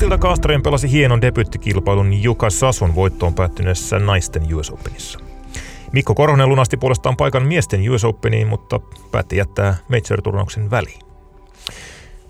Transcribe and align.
Matilda 0.00 0.18
Kastreen 0.18 0.62
pelasi 0.62 0.90
hienon 0.90 1.20
debyttikilpailun 1.20 2.22
Juka 2.22 2.50
Sasun 2.50 2.94
voittoon 2.94 3.34
päättyneessä 3.34 3.98
naisten 3.98 4.54
US 4.54 4.70
Openissa. 4.70 5.18
Mikko 5.92 6.14
Korhonen 6.14 6.48
lunasti 6.48 6.76
puolestaan 6.76 7.16
paikan 7.16 7.46
miesten 7.46 7.90
US 7.90 8.04
Openiin, 8.04 8.46
mutta 8.46 8.80
päätti 9.10 9.36
jättää 9.36 9.76
Major-turnauksen 9.88 10.70
väliin. 10.70 11.00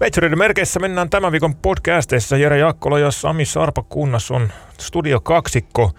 Majoreiden 0.00 0.38
merkeissä 0.38 0.80
mennään 0.80 1.10
tämän 1.10 1.32
viikon 1.32 1.54
podcasteissa. 1.54 2.36
Jere 2.36 2.58
Jakkola 2.58 2.98
ja 2.98 3.10
Sami 3.10 3.44
Sarpa 3.44 3.82
kunnas 3.82 4.30
on 4.30 4.48
studio 4.78 5.20
kaksikko. 5.20 5.90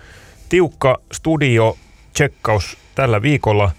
Tiukka 0.49 0.97
studio 1.11 1.77
tsekkaus 2.13 2.77
tällä 2.95 3.21
viikolla. 3.21 3.71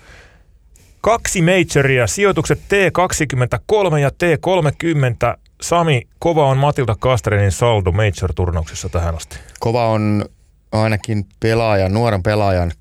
Kaksi 1.01 1.43
majoria, 1.43 2.07
sijoitukset 2.07 2.59
T23 2.59 3.99
ja 3.99 4.09
T30. 4.09 5.42
Sami, 5.63 6.03
kova 6.19 6.47
on 6.47 6.59
Matilda 6.59 6.97
Kastrenin 7.01 7.53
saldo 7.53 7.93
Major-turnauksessa 7.93 8.89
tähän 8.89 9.15
asti. 9.15 9.39
Kova 9.61 9.87
on 9.87 10.25
ainakin 10.73 11.27
pelaajan, 11.41 11.95
nuoren 11.95 12.23
pelaajan 12.23 12.73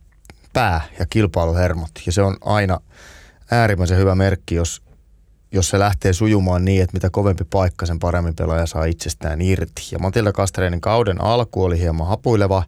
pää 0.54 0.82
ja 1.00 1.06
kilpailuhermot. 1.06 1.92
Ja 2.06 2.12
se 2.12 2.22
on 2.22 2.38
aina 2.42 2.80
äärimmäisen 3.52 3.98
hyvä 3.98 4.16
merkki, 4.16 4.56
jos, 4.56 4.82
jos 5.52 5.70
se 5.70 5.80
lähtee 5.80 6.14
sujumaan 6.14 6.66
niin, 6.66 6.84
että 6.84 6.94
mitä 6.94 7.10
kovempi 7.10 7.44
paikka, 7.44 7.86
sen 7.86 8.00
paremmin 8.00 8.36
pelaaja 8.36 8.66
saa 8.66 8.86
itsestään 8.86 9.42
irti. 9.42 9.82
Ja 9.92 10.00
Matilda 10.00 10.32
Kastreinin 10.32 10.82
kauden 10.82 11.22
alku 11.22 11.64
oli 11.64 11.80
hieman 11.80 12.08
hapuileva. 12.08 12.64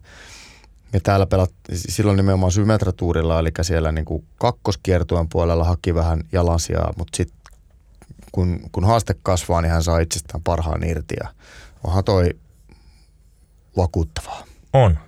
Ja 0.92 1.00
täällä 1.00 1.26
pelat 1.26 1.52
silloin 1.72 2.16
nimenomaan 2.16 2.52
symmetratuurilla, 2.52 3.38
eli 3.38 3.50
siellä 3.62 3.92
niin 3.92 4.04
kuin 4.04 4.24
kakkoskiertueen 4.38 5.28
puolella 5.28 5.64
haki 5.64 5.94
vähän 5.94 6.20
jalansijaa, 6.32 6.92
mutta 6.96 7.16
sitten 7.16 7.33
kun, 8.34 8.60
kun 8.72 8.84
haaste 8.84 9.14
kasvaa, 9.22 9.60
niin 9.62 9.72
hän 9.72 9.82
saa 9.82 9.98
itsestään 9.98 10.42
parhaan 10.42 10.84
irti 10.84 11.14
ja 11.20 11.28
onhan 11.84 12.04
toi 12.04 12.30
vakuuttavaa. 13.76 14.44
On. 14.72 14.98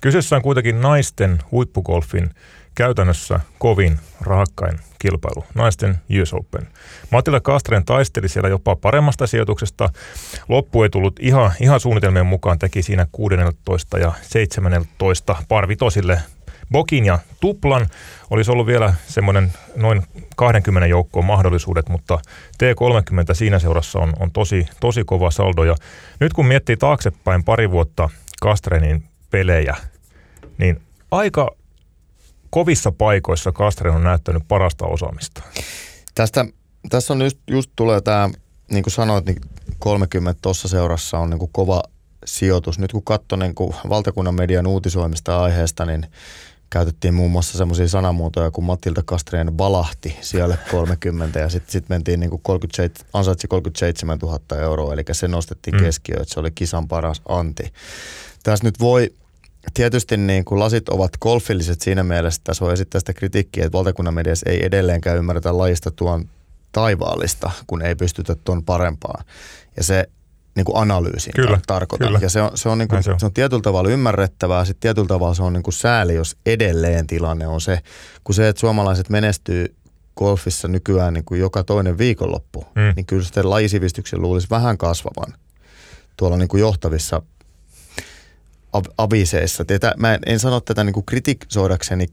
Kyseessä 0.00 0.36
on 0.36 0.42
kuitenkin 0.42 0.80
naisten 0.80 1.38
huippugolfin 1.52 2.30
käytännössä 2.74 3.40
kovin 3.58 3.98
rahakkain 4.20 4.78
kilpailu, 4.98 5.44
naisten 5.54 6.00
US 6.22 6.34
Open. 6.34 6.68
Matilla 7.10 7.40
Kastren 7.40 7.84
taisteli 7.84 8.28
siellä 8.28 8.48
jopa 8.48 8.76
paremmasta 8.76 9.26
sijoituksesta. 9.26 9.88
Loppu 10.48 10.82
ei 10.82 10.90
tullut 10.90 11.20
ihan, 11.20 11.52
ihan 11.60 11.80
suunnitelmien 11.80 12.26
mukaan, 12.26 12.58
teki 12.58 12.82
siinä 12.82 13.06
16 13.12 13.98
ja 13.98 14.12
17 14.22 15.36
parvitosille 15.48 16.22
Bokin 16.72 17.04
ja 17.04 17.18
Tuplan. 17.40 17.86
Olisi 18.30 18.50
ollut 18.50 18.66
vielä 18.66 18.94
semmoinen 19.08 19.52
noin 19.76 20.02
20 20.36 20.86
joukkoon 20.86 21.24
mahdollisuudet, 21.24 21.88
mutta 21.88 22.18
T30 22.62 23.34
siinä 23.34 23.58
seurassa 23.58 23.98
on, 23.98 24.12
on 24.20 24.30
tosi, 24.30 24.66
tosi 24.80 25.04
kova 25.04 25.30
saldo. 25.30 25.64
Ja 25.64 25.74
nyt 26.20 26.32
kun 26.32 26.46
miettii 26.46 26.76
taaksepäin 26.76 27.44
pari 27.44 27.70
vuotta 27.70 28.10
Kastrenin 28.40 29.04
pelejä, 29.30 29.76
niin 30.58 30.82
aika 31.10 31.50
kovissa 32.50 32.92
paikoissa 32.92 33.52
Kastren 33.52 33.94
on 33.94 34.04
näyttänyt 34.04 34.42
parasta 34.48 34.86
osaamista. 34.86 35.42
Tästä, 36.14 36.44
tässä 36.88 37.12
on 37.12 37.22
just, 37.22 37.38
just 37.50 37.70
tulee 37.76 38.00
tämä, 38.00 38.30
niin 38.70 38.82
kuin 38.82 38.92
sanoit, 38.92 39.26
niin 39.26 39.40
30 39.78 40.38
tuossa 40.42 40.68
seurassa 40.68 41.18
on 41.18 41.30
niin 41.30 41.38
kuin 41.38 41.50
kova 41.52 41.82
sijoitus. 42.24 42.78
Nyt 42.78 42.92
kun 42.92 43.04
katson 43.04 43.38
niin 43.38 43.54
valtakunnan 43.88 44.34
median 44.34 44.66
uutisoimista 44.66 45.42
aiheesta, 45.42 45.84
niin 45.84 46.06
käytettiin 46.70 47.14
muun 47.14 47.30
muassa 47.30 47.58
semmoisia 47.58 47.88
sanamuotoja 47.88 48.50
kuin 48.50 48.64
Matilda 48.64 49.02
Kastreen 49.04 49.58
valahti 49.58 50.16
siellä 50.20 50.56
30 50.70 51.38
ja 51.38 51.48
sitten 51.48 51.72
sit 51.72 51.88
mentiin 51.88 52.20
niin 52.20 52.30
kuin 52.30 52.42
37, 52.42 53.10
ansaitsi 53.12 53.48
37 53.48 54.18
000 54.18 54.62
euroa, 54.62 54.94
eli 54.94 55.02
se 55.12 55.28
nostettiin 55.28 55.76
mm. 55.76 55.82
keskiöön, 55.82 56.22
että 56.22 56.34
se 56.34 56.40
oli 56.40 56.50
kisan 56.50 56.88
paras 56.88 57.22
anti. 57.28 57.72
Tässä 58.42 58.64
nyt 58.64 58.80
voi 58.80 59.14
tietysti 59.74 60.16
niin 60.16 60.44
kuin 60.44 60.58
lasit 60.58 60.88
ovat 60.88 61.12
golfilliset 61.20 61.80
siinä 61.80 62.02
mielessä, 62.02 62.38
että 62.38 62.50
tässä 62.50 62.64
voi 62.64 62.72
esittää 62.72 62.98
sitä 62.98 63.12
kritiikkiä, 63.12 63.64
että 63.64 63.78
valtakunnan 63.78 64.14
mediassa 64.14 64.50
ei 64.50 64.66
edelleenkään 64.66 65.18
ymmärretä 65.18 65.58
lajista 65.58 65.90
tuon 65.90 66.28
taivaallista, 66.72 67.50
kun 67.66 67.82
ei 67.82 67.94
pystytä 67.94 68.34
tuon 68.34 68.64
parempaan. 68.64 69.24
Ja 69.76 69.84
se 69.84 70.08
niin 70.56 70.64
kuin 70.64 70.76
analyysin 70.76 71.32
kyllä, 71.36 71.60
tarkoitan. 71.66 72.08
Kyllä. 72.08 72.18
Ja 72.22 72.30
se 72.30 72.42
on, 72.42 72.50
se, 72.54 72.68
on 72.68 72.78
niin 72.78 72.88
kuin, 72.88 73.02
se, 73.02 73.10
on. 73.10 73.20
se 73.20 73.26
on 73.26 73.32
tietyllä 73.32 73.62
tavalla 73.62 73.90
ymmärrettävää, 73.90 74.64
sitten 74.64 74.80
tietyllä 74.80 75.08
tavalla 75.08 75.34
se 75.34 75.42
on 75.42 75.52
niin 75.52 75.62
kuin 75.62 75.74
sääli, 75.74 76.14
jos 76.14 76.36
edelleen 76.46 77.06
tilanne 77.06 77.46
on 77.46 77.60
se, 77.60 77.78
kun 78.24 78.34
se, 78.34 78.48
että 78.48 78.60
suomalaiset 78.60 79.08
menestyy 79.08 79.74
golfissa 80.16 80.68
nykyään 80.68 81.14
niin 81.14 81.24
kuin 81.24 81.40
joka 81.40 81.64
toinen 81.64 81.98
viikonloppu, 81.98 82.64
mm. 82.74 82.92
niin 82.96 83.06
kyllä 83.06 83.24
sitten 83.24 83.50
lajisivistyksen 83.50 84.22
luulisi 84.22 84.50
vähän 84.50 84.78
kasvavan 84.78 85.34
tuolla 86.16 86.36
niin 86.36 86.48
kuin 86.48 86.60
johtavissa 86.60 87.22
aviseissa. 88.98 89.64
Tätä, 89.64 89.94
mä 89.96 90.14
en, 90.14 90.20
en 90.26 90.40
sano 90.40 90.60
tätä 90.60 90.84
niin 90.84 90.94
kuin 90.94 91.06
kritisoidakseni. 91.06 92.06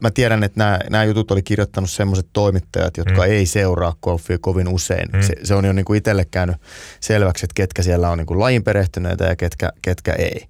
Mä 0.00 0.10
tiedän, 0.10 0.44
että 0.44 0.58
nämä, 0.58 0.78
nämä 0.90 1.04
jutut 1.04 1.30
oli 1.30 1.42
kirjoittanut 1.42 1.90
sellaiset 1.90 2.26
toimittajat, 2.32 2.96
jotka 2.96 3.22
mm. 3.22 3.30
ei 3.30 3.46
seuraa 3.46 3.96
golfia 4.02 4.38
kovin 4.40 4.68
usein. 4.68 5.08
Mm. 5.12 5.22
Se, 5.22 5.34
se 5.42 5.54
on 5.54 5.64
jo 5.64 5.72
niin 5.72 5.84
kuin 5.84 5.98
itselle 5.98 6.24
käynyt 6.24 6.56
selväksi, 7.00 7.46
että 7.46 7.54
ketkä 7.54 7.82
siellä 7.82 8.10
on 8.10 8.18
niin 8.18 8.26
kuin 8.26 8.40
lajin 8.40 8.64
perehtyneitä 8.64 9.24
ja 9.24 9.36
ketkä, 9.36 9.72
ketkä 9.82 10.12
ei. 10.12 10.46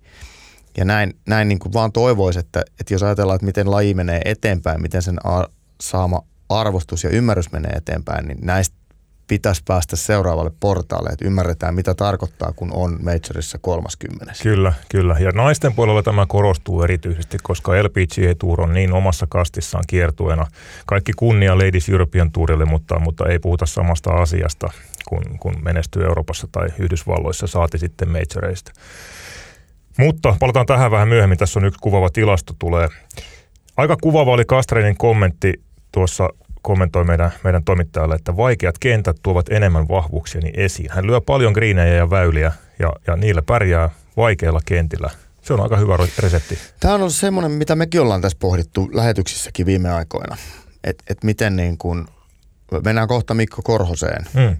Ja 0.76 0.84
näin, 0.84 1.16
näin 1.26 1.48
niin 1.48 1.58
kuin 1.58 1.72
vaan 1.72 1.92
toivoisi, 1.92 2.38
että, 2.38 2.64
että 2.80 2.94
jos 2.94 3.02
ajatellaan, 3.02 3.36
että 3.36 3.46
miten 3.46 3.70
laji 3.70 3.94
menee 3.94 4.20
eteenpäin, 4.24 4.82
miten 4.82 5.02
sen 5.02 5.26
a, 5.26 5.44
saama 5.80 6.22
arvostus 6.48 7.04
ja 7.04 7.10
ymmärrys 7.10 7.52
menee 7.52 7.72
eteenpäin, 7.72 8.28
niin 8.28 8.38
näistä 8.42 8.76
pitäisi 9.26 9.62
päästä 9.66 9.96
seuraavalle 9.96 10.52
portaalle, 10.60 11.08
että 11.08 11.24
ymmärretään 11.24 11.74
mitä 11.74 11.94
tarkoittaa, 11.94 12.52
kun 12.56 12.72
on 12.72 12.98
Majorissa 13.02 13.58
30. 13.58 14.32
Kyllä, 14.42 14.72
kyllä. 14.88 15.16
Ja 15.20 15.30
naisten 15.30 15.74
puolella 15.74 16.02
tämä 16.02 16.26
korostuu 16.26 16.82
erityisesti, 16.82 17.38
koska 17.42 17.72
LPGA 17.72 18.34
Tour 18.38 18.60
on 18.60 18.74
niin 18.74 18.92
omassa 18.92 19.26
kastissaan 19.28 19.84
kiertueena. 19.86 20.46
Kaikki 20.86 21.12
kunnia 21.16 21.58
Ladies 21.58 21.88
European 21.88 22.32
Tourille, 22.32 22.64
mutta, 22.64 22.98
mutta 22.98 23.28
ei 23.28 23.38
puhuta 23.38 23.66
samasta 23.66 24.10
asiasta, 24.10 24.70
kun, 25.08 25.22
kun 25.40 25.54
menestyy 25.62 26.04
Euroopassa 26.04 26.48
tai 26.52 26.68
Yhdysvalloissa, 26.78 27.46
saati 27.46 27.78
sitten 27.78 28.08
Majoreista. 28.08 28.72
Mutta 29.98 30.36
palataan 30.40 30.66
tähän 30.66 30.90
vähän 30.90 31.08
myöhemmin. 31.08 31.38
Tässä 31.38 31.60
on 31.60 31.64
yksi 31.64 31.80
kuvaava 31.80 32.10
tilasto 32.10 32.54
tulee. 32.58 32.88
Aika 33.76 33.96
kuvaava 34.02 34.32
oli 34.32 34.44
Kastreinin 34.44 34.96
kommentti 34.96 35.52
tuossa 35.92 36.28
kommentoi 36.64 37.04
meidän, 37.04 37.30
meidän 37.44 37.64
toimittajalle, 37.64 38.14
että 38.14 38.36
vaikeat 38.36 38.78
kentät 38.78 39.16
tuovat 39.22 39.46
enemmän 39.48 39.88
vahvuuksiani 39.88 40.50
esiin. 40.56 40.90
Hän 40.90 41.06
lyö 41.06 41.20
paljon 41.20 41.52
griinejä 41.52 41.94
ja 41.94 42.10
väyliä 42.10 42.52
ja, 42.78 42.92
ja 43.06 43.16
niillä 43.16 43.42
pärjää 43.42 43.90
vaikeilla 44.16 44.60
kentillä. 44.64 45.10
Se 45.42 45.52
on 45.52 45.60
aika 45.60 45.76
hyvä 45.76 45.96
resepti. 46.18 46.58
Tämä 46.80 46.94
on 46.94 47.00
ollut 47.00 47.14
semmoinen, 47.14 47.52
mitä 47.52 47.76
mekin 47.76 48.00
ollaan 48.00 48.20
tässä 48.20 48.38
pohdittu 48.40 48.90
lähetyksissäkin 48.92 49.66
viime 49.66 49.90
aikoina. 49.90 50.36
Että 50.84 51.04
et 51.10 51.24
miten 51.24 51.56
niin 51.56 51.78
kun, 51.78 52.08
mennään 52.84 53.08
kohta 53.08 53.34
Mikko 53.34 53.62
Korhoseen 53.62 54.24
mm. 54.34 54.56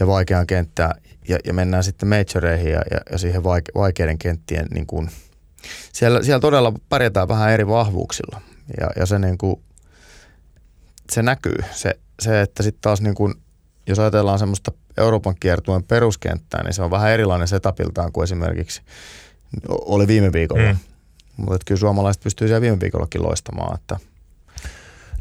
ja 0.00 0.06
vaikeaan 0.06 0.46
kenttään 0.46 1.00
ja, 1.28 1.38
ja 1.44 1.54
mennään 1.54 1.84
sitten 1.84 2.08
majoreihin 2.08 2.72
ja, 2.72 2.82
ja, 2.90 3.00
ja 3.12 3.18
siihen 3.18 3.44
vaike, 3.44 3.72
vaikeiden 3.74 4.18
kenttien 4.18 4.66
niin 4.74 4.86
kun, 4.86 5.10
siellä, 5.92 6.22
siellä 6.22 6.40
todella 6.40 6.72
pärjätään 6.88 7.28
vähän 7.28 7.50
eri 7.50 7.66
vahvuuksilla. 7.66 8.40
Ja, 8.80 8.90
ja 8.96 9.06
se 9.06 9.18
niin 9.18 9.38
kuin 9.38 9.62
se 11.12 11.22
näkyy. 11.22 11.56
Se, 11.72 11.94
se 12.20 12.40
että 12.40 12.62
sitten 12.62 12.82
taas 12.82 13.00
niin 13.00 13.14
kun, 13.14 13.34
jos 13.86 13.98
ajatellaan 13.98 14.38
semmoista 14.38 14.72
Euroopan 14.98 15.34
kiertueen 15.40 15.82
peruskenttää, 15.82 16.62
niin 16.62 16.74
se 16.74 16.82
on 16.82 16.90
vähän 16.90 17.10
erilainen 17.10 17.48
setupiltaan 17.48 18.12
kuin 18.12 18.24
esimerkiksi 18.24 18.82
oli 19.68 20.06
viime 20.06 20.32
viikolla. 20.32 20.72
Mm. 20.72 20.78
Mutta 21.36 21.64
kyllä 21.66 21.78
suomalaiset 21.78 22.22
pystyy 22.22 22.48
siellä 22.48 22.60
viime 22.60 22.80
viikollakin 22.80 23.22
loistamaan. 23.22 23.74
Että. 23.74 23.96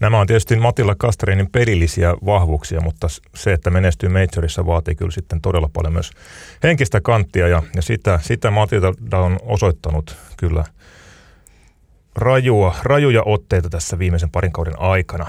Nämä 0.01 0.19
on 0.19 0.27
tietysti 0.27 0.55
Matilla 0.55 0.95
Kasterinin 0.95 1.51
pelillisiä 1.51 2.13
vahvuuksia, 2.25 2.81
mutta 2.81 3.07
se, 3.35 3.53
että 3.53 3.69
menestyy 3.69 4.09
Majorissa 4.09 4.65
vaatii 4.65 4.95
kyllä 4.95 5.11
sitten 5.11 5.41
todella 5.41 5.69
paljon 5.73 5.93
myös 5.93 6.11
henkistä 6.63 7.01
kanttia 7.01 7.47
ja, 7.47 7.63
ja 7.75 7.81
sitä, 7.81 8.19
sitä 8.23 8.51
Matilda 8.51 9.17
on 9.17 9.39
osoittanut 9.43 10.17
kyllä– 10.37 10.63
rajua, 12.15 12.75
rajuja 12.83 13.23
otteita 13.25 13.69
tässä 13.69 13.99
viimeisen 13.99 14.29
parin 14.29 14.51
kauden 14.51 14.79
aikana. 14.79 15.27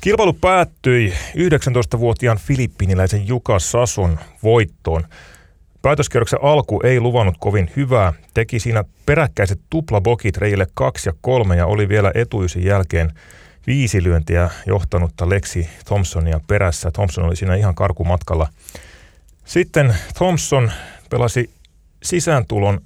Kilpailu 0.00 0.32
päättyi 0.32 1.14
19-vuotiaan 1.36 2.38
filippiniläisen 2.38 3.28
Juka 3.28 3.58
Sasun 3.58 4.18
voittoon. 4.42 5.04
Päätöskierroksen 5.82 6.38
alku 6.42 6.80
ei 6.84 7.00
luvannut 7.00 7.34
kovin 7.38 7.70
hyvää. 7.76 8.12
Teki 8.34 8.60
siinä 8.60 8.84
peräkkäiset 9.06 9.60
tuplabokit 9.70 10.36
reille 10.36 10.66
kaksi 10.74 11.08
ja 11.08 11.12
kolme 11.20 11.56
ja 11.56 11.66
oli 11.66 11.88
vielä 11.88 12.12
etuysin 12.14 12.64
jälkeen 12.64 13.10
viisi 13.66 14.02
lyöntiä 14.02 14.50
johtanutta 14.66 15.28
Lexi 15.28 15.68
Thompsonia 15.84 16.40
perässä. 16.46 16.90
Thompson 16.90 17.24
oli 17.24 17.36
siinä 17.36 17.54
ihan 17.54 17.74
karkumatkalla. 17.74 18.48
Sitten 19.44 19.94
Thompson 20.18 20.72
pelasi 21.10 21.50
sisääntulon 22.02 22.80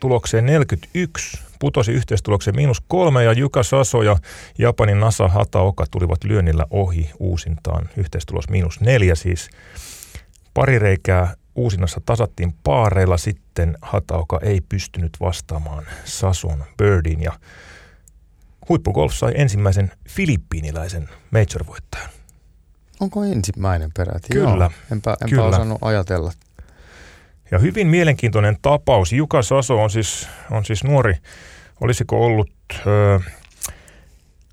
tulokseen 0.00 0.46
41 0.46 1.38
putosi 1.58 1.92
yhteistulokseen 1.92 2.56
miinus 2.56 2.80
kolme 2.80 3.24
ja 3.24 3.32
Juka 3.32 3.62
Saso 3.62 4.02
ja 4.02 4.16
Japanin 4.58 5.00
Nasa 5.00 5.28
Hataoka 5.28 5.84
tulivat 5.90 6.24
lyönnillä 6.24 6.66
ohi 6.70 7.10
uusintaan. 7.18 7.88
Yhteistulos 7.96 8.48
miinus 8.48 8.80
neljä 8.80 9.14
siis. 9.14 9.50
Pari 10.54 10.78
reikää 10.78 11.34
uusinnassa 11.54 12.00
tasattiin 12.06 12.54
paareilla, 12.64 13.16
sitten 13.16 13.76
Hataoka 13.82 14.38
ei 14.42 14.60
pystynyt 14.68 15.12
vastaamaan 15.20 15.86
Sason 16.04 16.64
Birdin 16.76 17.22
ja 17.22 17.32
huippugolf 18.68 19.12
sai 19.12 19.32
ensimmäisen 19.36 19.90
filippiiniläisen 20.08 21.08
major-voittajan. 21.30 22.10
Onko 23.00 23.24
ensimmäinen 23.24 23.90
peräti? 23.96 24.28
Kyllä. 24.32 24.64
Joo. 24.64 24.70
Enpä, 24.92 25.10
enpä 25.10 25.30
Kyllä. 25.30 25.44
osannut 25.44 25.78
ajatella. 25.80 26.32
Ja 27.50 27.58
hyvin 27.58 27.86
mielenkiintoinen 27.86 28.56
tapaus. 28.62 29.12
Juka 29.12 29.42
Saso 29.42 29.82
on 29.82 29.90
siis, 29.90 30.28
on 30.50 30.64
siis 30.64 30.84
nuori, 30.84 31.14
olisiko 31.80 32.26
ollut 32.26 32.50
ö, 32.86 33.20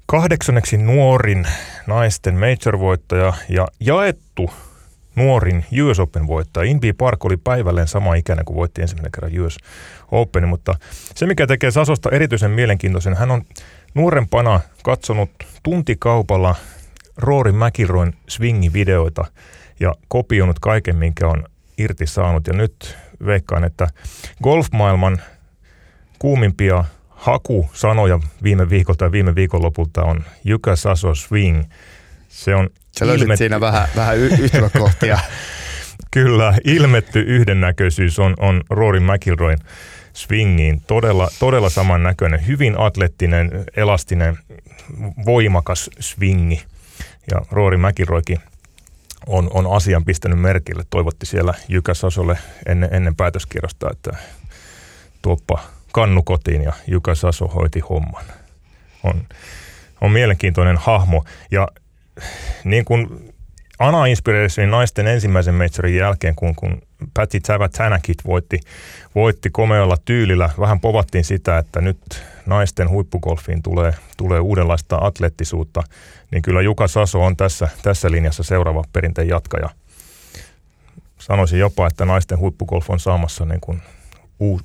kahdeksanneksi 0.05 0.77
nuorin 0.77 1.47
naisten 1.87 2.35
major-voittaja 2.35 3.33
ja 3.49 3.67
jaettu 3.79 4.49
nuorin 5.15 5.65
US 5.83 5.99
Open 5.99 6.27
voittaja. 6.27 6.69
Inbi 6.71 6.93
Park 6.93 7.25
oli 7.25 7.37
päivälleen 7.37 7.87
sama 7.87 8.15
ikäinen 8.15 8.45
kuin 8.45 8.57
voitti 8.57 8.81
ensimmäinen 8.81 9.11
kerran 9.11 9.41
US 9.41 9.57
Open, 10.11 10.47
mutta 10.47 10.75
se 11.15 11.25
mikä 11.25 11.47
tekee 11.47 11.71
Sasosta 11.71 12.09
erityisen 12.09 12.51
mielenkiintoisen, 12.51 13.17
hän 13.17 13.31
on 13.31 13.41
nuorempana 13.93 14.59
katsonut 14.83 15.29
tuntikaupalla 15.63 16.55
Rory 17.17 17.51
McIlroyn 17.51 18.13
swingi-videoita 18.27 19.25
ja 19.79 19.95
kopioinut 20.07 20.59
kaiken, 20.59 20.95
minkä 20.95 21.27
on 21.27 21.43
irti 21.77 22.07
saanut. 22.07 22.47
Ja 22.47 22.53
nyt 22.53 22.97
veikkaan, 23.25 23.63
että 23.63 23.87
golfmaailman 24.43 25.21
kuumimpia 26.19 26.83
hakusanoja 27.09 28.19
viime 28.43 28.69
viikolta 28.69 29.05
ja 29.05 29.11
viime 29.11 29.35
viikonlopulta 29.35 30.03
on 30.03 30.23
Jukka 30.43 30.75
Saso 30.75 31.15
Swing. 31.15 31.63
Se 32.29 32.55
on 32.55 32.69
Sä 32.99 33.07
löysit 33.07 33.27
ilmet- 33.27 33.37
siinä 33.37 33.59
vähän, 33.59 33.87
vähän 33.95 34.17
y- 34.17 34.29
yhtymäkohtia. 34.39 35.19
Kyllä, 36.11 36.53
ilmetty 36.63 37.19
yhdennäköisyys 37.19 38.19
on, 38.19 38.33
on 38.39 38.63
Rory 38.69 38.99
McIlroyn 38.99 39.57
swingiin. 40.13 40.81
Todella, 40.87 41.29
todella 41.39 41.69
samannäköinen, 41.69 42.47
hyvin 42.47 42.79
atleettinen, 42.79 43.51
elastinen, 43.75 44.37
voimakas 45.25 45.89
swingi. 45.99 46.63
Ja 47.31 47.41
Rory 47.51 47.77
McIlroykin 47.77 48.39
on, 49.27 49.49
on 49.53 49.75
asian 49.75 50.05
pistänyt 50.05 50.39
merkille. 50.39 50.83
Toivotti 50.89 51.25
siellä 51.25 51.53
Jykä 51.67 51.93
Sasolle 51.93 52.37
ennen, 52.65 52.89
ennen 52.91 53.15
päätöskierrosta, 53.15 53.91
että 53.91 54.11
tuoppa 55.21 55.59
kannu 55.91 56.23
kotiin 56.23 56.61
ja 56.61 56.73
Jykä 56.87 57.15
Saso 57.15 57.47
hoiti 57.47 57.79
homman. 57.79 58.25
On, 59.03 59.23
on 60.01 60.11
mielenkiintoinen 60.11 60.77
hahmo. 60.77 61.25
Ja 61.51 61.67
niin 62.63 62.85
kuin 62.85 63.33
Ana 63.79 64.05
Inspirationin 64.05 64.71
naisten 64.71 65.07
ensimmäisen 65.07 65.55
majorin 65.55 65.95
jälkeen, 65.95 66.35
kun, 66.35 66.55
kun 66.55 66.81
Patty 67.13 67.39
Tavatanakit 67.39 68.17
voitti, 68.25 68.59
voitti 69.15 69.49
komealla 69.49 69.97
tyylillä, 70.05 70.49
vähän 70.59 70.79
povattiin 70.79 71.23
sitä, 71.23 71.57
että 71.57 71.81
nyt 71.81 72.23
naisten 72.45 72.89
huippugolfiin 72.89 73.63
tulee, 73.63 73.93
tulee 74.17 74.39
uudenlaista 74.39 74.97
atleettisuutta, 75.01 75.83
niin 76.31 76.41
kyllä 76.41 76.61
Juka 76.61 76.87
Saso 76.87 77.23
on 77.25 77.37
tässä, 77.37 77.69
tässä 77.83 78.11
linjassa 78.11 78.43
seuraava 78.43 78.83
perinteen 78.93 79.27
jatkaja. 79.27 79.69
Sanoisin 81.17 81.59
jopa, 81.59 81.87
että 81.87 82.05
naisten 82.05 82.37
huippugolf 82.37 82.89
on 82.89 82.99
saamassa 82.99 83.45
niin 83.45 83.61
kuin 83.61 83.81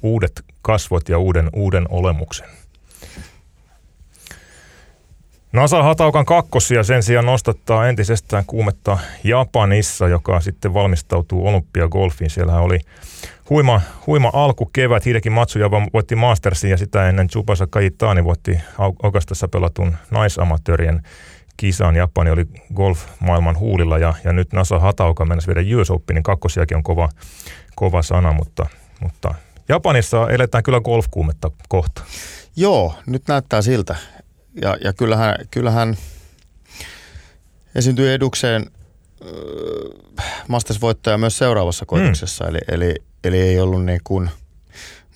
uudet 0.02 0.44
kasvot 0.62 1.08
ja 1.08 1.18
uuden, 1.18 1.50
uuden 1.52 1.86
olemuksen. 1.88 2.48
NASA 5.52 5.82
Hataukan 5.82 6.24
kakkosia 6.24 6.82
sen 6.82 7.02
sijaan 7.02 7.26
nostattaa 7.26 7.88
entisestään 7.88 8.44
kuumetta 8.46 8.98
Japanissa, 9.24 10.08
joka 10.08 10.40
sitten 10.40 10.74
valmistautuu 10.74 11.46
olympiagolfiin. 11.48 12.30
Siellä 12.30 12.60
oli 12.60 12.78
huima, 13.50 13.80
huima 14.06 14.30
alkukevät. 14.32 15.06
Hideki 15.06 15.30
Matsujava 15.30 15.82
voitti 15.92 16.16
Mastersin 16.16 16.70
ja 16.70 16.76
sitä 16.76 17.08
ennen 17.08 17.28
Tsubasa 17.28 17.66
Kajitani 17.66 18.24
voitti 18.24 18.52
Au- 18.52 18.96
Augustassa 19.02 19.48
pelatun 19.48 19.96
naisamatöörien 20.10 21.02
kisan. 21.56 21.96
Japani 21.96 22.30
oli 22.30 22.44
golf-maailman 22.74 23.58
huulilla 23.58 23.98
ja, 23.98 24.14
ja 24.24 24.32
nyt 24.32 24.52
NASA 24.52 24.78
Hatauka 24.78 25.24
mennessä 25.24 25.54
viedä 25.54 25.80
US 25.80 25.90
Openin 25.90 26.22
kakkosiakin 26.22 26.76
on 26.76 26.82
kova, 26.82 27.08
kova 27.74 28.02
sana, 28.02 28.32
mutta, 28.32 28.66
mutta 29.00 29.34
Japanissa 29.68 30.30
eletään 30.30 30.64
kyllä 30.64 30.80
golfkuumetta 30.80 31.50
kohta. 31.68 32.02
Joo, 32.56 32.94
nyt 33.06 33.22
näyttää 33.28 33.62
siltä. 33.62 33.96
Ja, 34.62 34.76
ja 34.84 34.92
kyllähän, 34.92 35.34
kyllähän 35.50 35.96
esiintyi 37.74 38.12
edukseen 38.12 38.66
äh, 40.18 40.44
Masters-voittaja 40.48 41.18
myös 41.18 41.38
seuraavassa 41.38 41.86
koituksessa. 41.86 42.44
Mm. 42.44 42.50
Eli, 42.50 42.58
eli, 42.68 42.94
eli 43.24 43.40
ei 43.40 43.60
ollut 43.60 43.84
niin 43.84 44.00
kuin 44.04 44.30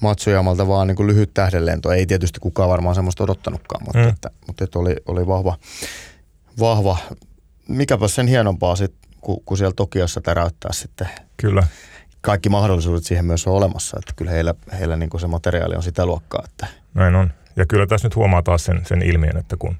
Matsujamalta 0.00 0.68
vaan 0.68 0.86
niin 0.86 0.96
kuin 0.96 1.06
lyhyt 1.06 1.34
tähdenlento. 1.34 1.92
Ei 1.92 2.06
tietysti 2.06 2.40
kukaan 2.40 2.68
varmaan 2.70 2.94
semmoista 2.94 3.24
odottanutkaan, 3.24 3.84
mutta, 3.84 3.98
Mm. 4.02 4.08
että, 4.08 4.30
mutta 4.46 4.64
että 4.64 4.78
oli, 4.78 4.96
oli 5.06 5.26
vahva, 5.26 5.58
vahva. 6.58 6.96
Mikäpä 7.68 8.08
sen 8.08 8.26
hienompaa 8.26 8.76
sit, 8.76 8.94
kun, 9.20 9.42
kun 9.44 9.58
siellä 9.58 9.74
Tokiossa 9.76 10.20
täräyttää 10.20 10.72
sitten 10.72 11.08
Kyllä. 11.36 11.66
kaikki 12.20 12.48
mahdollisuudet 12.48 13.04
siihen 13.04 13.24
myös 13.24 13.46
on 13.46 13.54
olemassa. 13.54 13.96
Että 13.98 14.12
kyllä 14.16 14.30
heillä, 14.30 14.54
heillä 14.78 14.96
niin 14.96 15.10
kuin 15.10 15.20
se 15.20 15.26
materiaali 15.26 15.74
on 15.76 15.82
sitä 15.82 16.06
luokkaa, 16.06 16.42
että 16.44 16.66
Näin 16.94 17.14
on. 17.14 17.30
Ja 17.56 17.66
kyllä 17.66 17.86
tässä 17.86 18.06
nyt 18.06 18.16
huomaa 18.16 18.42
taas 18.42 18.64
sen, 18.64 18.80
sen 18.86 19.02
ilmiön, 19.02 19.36
että 19.36 19.56
kun, 19.58 19.76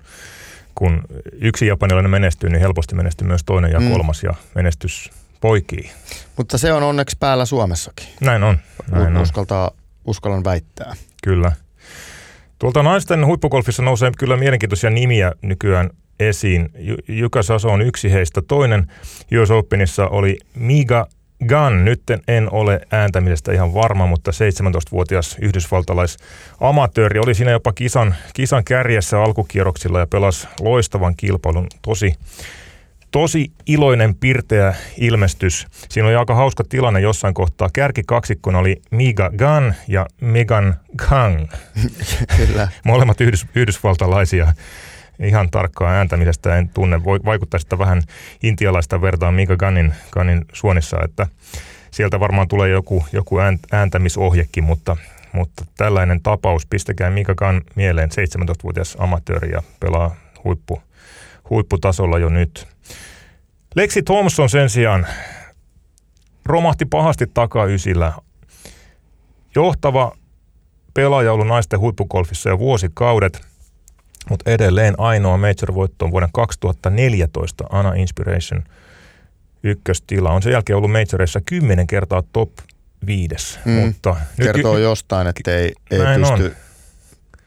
kun 0.75 1.03
yksi 1.33 1.67
japanilainen 1.67 2.11
menestyy, 2.11 2.51
niin 2.51 2.61
helposti 2.61 2.95
menestyy 2.95 3.27
myös 3.27 3.45
toinen 3.47 3.73
ja 3.73 3.81
Mm. 3.81 3.91
kolmas 3.91 4.23
ja 4.23 4.35
menestys 4.55 5.11
poikii. 5.41 5.91
Mutta 6.37 6.59
se 6.59 6.73
on 6.73 6.83
onneksi 6.83 7.17
päällä 7.21 7.45
Suomessakin. 7.45 8.07
Näin 8.21 8.43
on. 8.43 8.59
Näin. 8.91 9.17
Uskaltaa, 9.17 9.71
uskallan 10.05 10.45
väittää. 10.45 10.95
Kyllä. 11.25 11.53
Tuolta 12.59 12.83
naisten 12.83 13.27
huippugolfissa 13.27 13.83
nousee 13.83 14.11
kyllä 14.19 14.37
mielenkiintoisia 14.37 14.91
nimiä 14.91 15.33
nykyään 15.43 15.91
esiin. 16.21 16.69
Jukka 17.09 17.43
Saso 17.43 17.69
on 17.69 17.83
yksi 17.83 18.13
heistä. 18.13 18.43
Toinen 18.49 18.87
US 19.43 19.51
Openissa 19.51 20.09
oli 20.09 20.39
Miga 20.55 21.07
Gunn. 21.49 21.85
Nyt 21.85 22.03
en 22.29 22.49
ole 22.53 22.81
ääntämisestä 22.91 23.53
ihan 23.53 23.75
varma, 23.75 24.07
mutta 24.07 24.31
17-vuotias 24.31 25.37
yhdysvaltalaisamatööri 25.41 27.21
oli 27.21 27.35
siinä 27.35 27.51
jopa 27.51 27.73
kisan, 27.73 28.15
kisan 28.35 28.65
kärjessä 28.65 29.23
alkukierroksilla 29.23 29.99
ja 29.99 30.07
pelasi 30.07 30.49
loistavan 30.61 31.15
kilpailun. 31.17 31.67
Tosi, 31.83 32.15
tosi 33.11 33.53
iloinen, 33.67 34.15
pirteä 34.15 34.75
ilmestys. 34.97 35.67
Siinä 35.89 36.09
oli 36.09 36.17
aika 36.17 36.35
hauska 36.35 36.65
tilanne 36.69 37.01
jossain 37.01 37.35
kohtaa. 37.35 37.69
Kärkikaksikkona 37.73 38.59
oli 38.59 38.83
Miga 38.91 39.31
Gunn 39.31 39.73
ja 39.89 40.07
Megan 40.21 40.75
Kang. 41.09 41.47
Kyllä. 42.37 42.69
Molemmat 42.85 43.21
yhdys, 43.21 43.47
yhdysvaltalaisia. 43.55 44.53
Ihan 45.19 45.51
tarkkaa 45.51 45.91
ääntämisestä 45.91 46.57
en 46.57 46.69
tunne. 46.69 47.05
Voi, 47.05 47.21
vaikuttaa 47.25 47.61
sitä 47.61 47.79
vähän 47.79 48.03
intialaista 48.43 49.01
vertaa 49.01 49.33
Mika 49.33 49.57
Gunnin, 49.57 49.95
Gunnin 50.13 50.45
suonissa, 50.53 50.97
että 51.05 51.27
sieltä 51.91 52.21
varmaan 52.21 52.49
tulee 52.49 52.69
joku, 52.69 53.05
joku 53.13 53.39
ään- 53.39 53.59
ääntämisohjekin, 53.73 54.65
mutta, 54.65 54.97
mutta 55.33 55.65
tällainen 55.77 56.21
tapaus, 56.23 56.67
pistäkää 56.67 57.11
Mika 57.11 57.35
Gunn 57.35 57.63
mieleen, 57.75 58.11
17-vuotias 58.11 58.97
amatööri 58.99 59.51
ja 59.51 59.63
pelaa 59.81 60.17
huippu, 60.45 60.83
huipputasolla 61.51 62.19
jo 62.19 62.29
nyt. 62.29 62.69
Lexi 63.75 64.03
Thompson 64.03 64.51
sen 64.51 64.71
sijaan 64.71 65.07
romahti 66.47 66.85
pahasti 66.85 67.27
takaysillä. 67.27 68.13
Johtava 69.55 70.17
pelaaja 70.95 71.33
ollut 71.33 71.47
naisten 71.47 71.81
huippugolfissa 71.81 72.49
jo 72.49 72.59
vuosikaudet, 72.59 73.47
mutta 74.31 74.51
edelleen 74.51 74.95
ainoa 74.99 75.37
major-voitto 75.37 76.05
on 76.05 76.11
vuoden 76.11 76.29
2014 76.33 77.65
Ana 77.71 77.95
Inspiration 77.95 78.63
ykköstila. 79.63 80.33
On 80.33 80.43
sen 80.43 80.53
jälkeen 80.53 80.77
ollut 80.77 80.93
majoreissa 80.93 81.41
kymmenen 81.47 81.87
kertaa 81.87 82.23
top 82.33 82.51
viides. 83.07 83.59
Mm. 83.65 83.73
Mutta 83.73 84.17
Kertoo 84.37 84.79
jostain, 84.79 85.27
että 85.27 85.51
ei, 85.51 85.73
ei 85.91 86.01
pysty, 86.21 86.57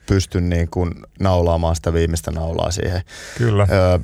pysty 0.06 0.42
niin 0.42 0.68
kuin 0.72 0.92
naulaamaan 1.20 1.76
sitä 1.76 1.94
viimeistä 1.94 2.32
naulaa 2.32 2.72
siihen. 2.72 3.02
Kyllä, 3.38 3.68
Öö, 3.72 4.00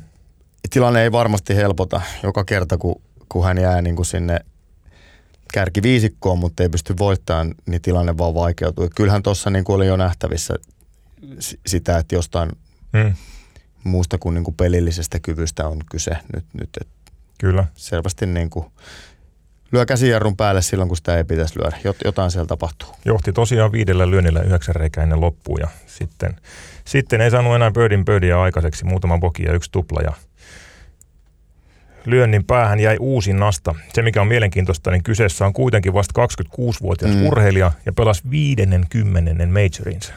tilanne 0.70 1.04
ei 1.04 1.12
varmasti 1.12 1.56
helpota 1.56 2.02
joka 2.24 2.44
kerta, 2.44 2.78
kun, 2.78 3.02
kun 3.30 3.46
hän 3.46 3.58
jää 3.58 3.82
niin 3.82 3.96
kuin 3.96 4.06
sinne 4.06 4.40
kärkiviisikkoon, 5.54 6.40
mutta 6.40 6.64
ei 6.64 6.70
pysty 6.70 6.96
voittamaan, 7.00 7.56
niin 7.66 7.82
tilanne 7.82 8.18
vaan 8.18 8.34
vaikeutuu. 8.34 8.86
Et 8.86 8.92
Kyllähän 8.96 9.24
tuossa 9.24 9.50
niin 9.50 9.64
oli 9.68 9.88
jo 9.88 9.98
nähtävissä 9.98 10.54
sitä, 11.68 11.98
että 11.98 12.16
jostain 12.16 12.52
mm, 12.94 13.14
muusta 13.84 14.18
kuin, 14.18 14.34
niin 14.34 14.44
kuin 14.44 14.56
pelillisestä 14.56 15.20
kyvystä 15.20 15.68
on 15.68 15.80
kyse 15.92 16.12
nyt. 16.36 16.46
nyt 16.54 16.70
et 16.82 16.88
kyllä. 17.40 17.66
selvästi 17.76 18.26
niin 18.26 18.50
kuin 18.50 18.66
lyö 19.72 19.86
käsijarrun 19.86 20.38
päälle 20.38 20.62
silloin, 20.62 20.88
kun 20.88 20.98
sitä 20.98 21.18
ei 21.18 21.24
pitäisi 21.24 21.60
lyödä. 21.60 21.78
Jot, 21.84 21.98
jotain 22.06 22.32
siellä 22.32 22.48
tapahtuu. 22.48 22.90
Johti 23.06 23.34
tosiaan 23.34 23.72
viidellä 23.72 24.10
lyönnillä 24.10 24.42
yhdeksän 24.42 24.76
reikää 24.76 25.04
ennen 25.04 25.22
loppuun 25.22 25.60
ja 25.60 25.68
sitten, 25.88 26.36
sitten 26.86 27.22
ei 27.22 27.32
saanut 27.32 27.56
enää 27.56 27.72
birdin 27.72 28.06
birdia 28.06 28.42
aikaiseksi. 28.42 28.86
Muutama 28.86 29.18
boki 29.18 29.44
ja 29.44 29.54
yksi 29.54 29.72
tupla 29.72 30.02
ja 30.02 30.14
lyönnin 32.06 32.44
päähän 32.44 32.80
jäi 32.80 32.98
uusi 33.00 33.34
nasta. 33.34 33.76
Se, 33.94 34.02
mikä 34.02 34.22
on 34.22 34.28
mielenkiintoista, 34.28 34.92
niin 34.92 35.04
kyseessä 35.04 35.46
on 35.46 35.54
kuitenkin 35.54 35.94
vasta 35.94 36.26
26-vuotias 36.26 37.16
mm. 37.16 37.26
urheilija 37.26 37.72
ja 37.86 37.94
pelasi 37.94 38.24
50 38.30 39.46
majorinsa. 39.46 40.14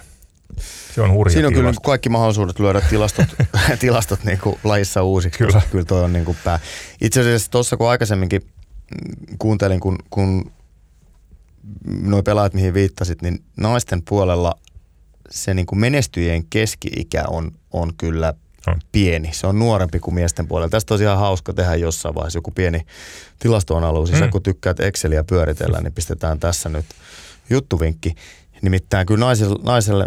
Se 0.97 1.03
on 1.03 1.13
hurja 1.13 1.33
Siinä 1.33 1.49
on 1.49 1.55
tilasto. 1.55 1.81
kyllä 1.81 1.87
kaikki 1.87 2.09
mahdollisuudet 2.09 2.59
lyödä 2.59 2.81
tilastot, 2.81 3.27
tilastot 3.81 4.25
niin 4.25 4.39
kuin 4.39 4.59
lajissa 4.65 5.03
uusiksi, 5.03 5.39
kyllä. 5.39 5.63
kyllä 5.71 5.85
toi 5.85 6.05
on 6.05 6.13
niin 6.13 6.25
kuin 6.25 6.37
pää. 6.45 6.61
Itse 7.01 7.21
asiassa 7.21 7.51
tuossa 7.51 7.77
kun 7.77 7.91
aikaisemminkin 7.91 8.43
kuuntelin, 9.39 9.81
kun, 9.81 9.99
kun 10.11 10.53
nuo 12.03 12.23
pelaajat, 12.23 12.55
mihin 12.55 12.75
viittasit, 12.75 13.23
niin 13.23 13.45
naisten 13.57 14.03
puolella 14.03 14.55
se 15.31 15.55
niin 15.55 15.67
kuin 15.67 15.79
menestyjien 15.79 16.47
keski-ikä 16.51 17.25
on, 17.29 17.51
on 17.73 17.93
kyllä 17.99 18.35
on. 18.67 18.81
pieni. 18.93 19.31
Se 19.33 19.47
on 19.47 19.59
nuorempi 19.59 19.99
kuin 19.99 20.15
miesten 20.15 20.49
puolella. 20.49 20.71
Tästä 20.71 20.95
on 20.95 21.03
ihan 21.03 21.19
hauska 21.19 21.53
tehdä 21.53 21.75
jossain 21.75 22.15
vaiheessa 22.15 22.37
joku 22.37 22.51
pieni 22.51 22.87
tilastoanalyysi. 23.39 24.13
Mm. 24.13 24.19
Sä 24.19 24.29
kun 24.29 24.43
tykkäät 24.43 24.81
Exceliä 24.81 25.25
pyöritellä, 25.25 25.81
niin 25.81 25.93
pistetään 25.93 26.41
tässä 26.41 26.69
nyt 26.69 26.87
juttuvinkki. 27.51 28.15
Nimittäin 28.63 29.07
kyllä 29.07 29.25
naiselle, 29.25 29.57
naiselle 29.63 30.07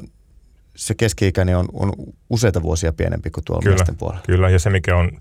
se 0.79 0.95
keski-ikäni 0.95 1.55
on, 1.55 1.65
on 1.73 1.93
useita 2.29 2.61
vuosia 2.61 2.93
pienempi 2.93 3.29
kuin 3.29 3.43
tuolla 3.43 3.61
kyllä, 3.61 3.75
miesten 3.75 3.95
puolella. 3.95 4.21
Kyllä, 4.25 4.49
ja 4.49 4.59
se 4.59 4.69
mikä 4.69 4.95
on 4.95 5.11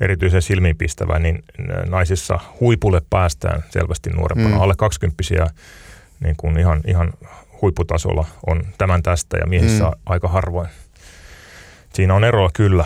erityisen 0.00 0.42
silmiinpistävä, 0.42 1.18
niin 1.18 1.44
naisissa 1.88 2.40
huipulle 2.60 3.02
päästään 3.10 3.64
selvästi 3.70 4.10
nuorempana. 4.10 4.56
Mm. 4.56 4.60
Alle 4.60 4.74
20 4.78 5.22
niin 6.20 6.34
kuin 6.36 6.58
ihan, 6.58 6.80
ihan 6.86 7.12
huipputasolla 7.62 8.24
on 8.46 8.62
tämän 8.78 9.02
tästä 9.02 9.36
ja 9.36 9.46
miehissä 9.46 9.84
mm. 9.84 9.90
aika 10.06 10.28
harvoin. 10.28 10.68
Siinä 11.94 12.14
on 12.14 12.24
eroa 12.24 12.50
kyllä. 12.54 12.84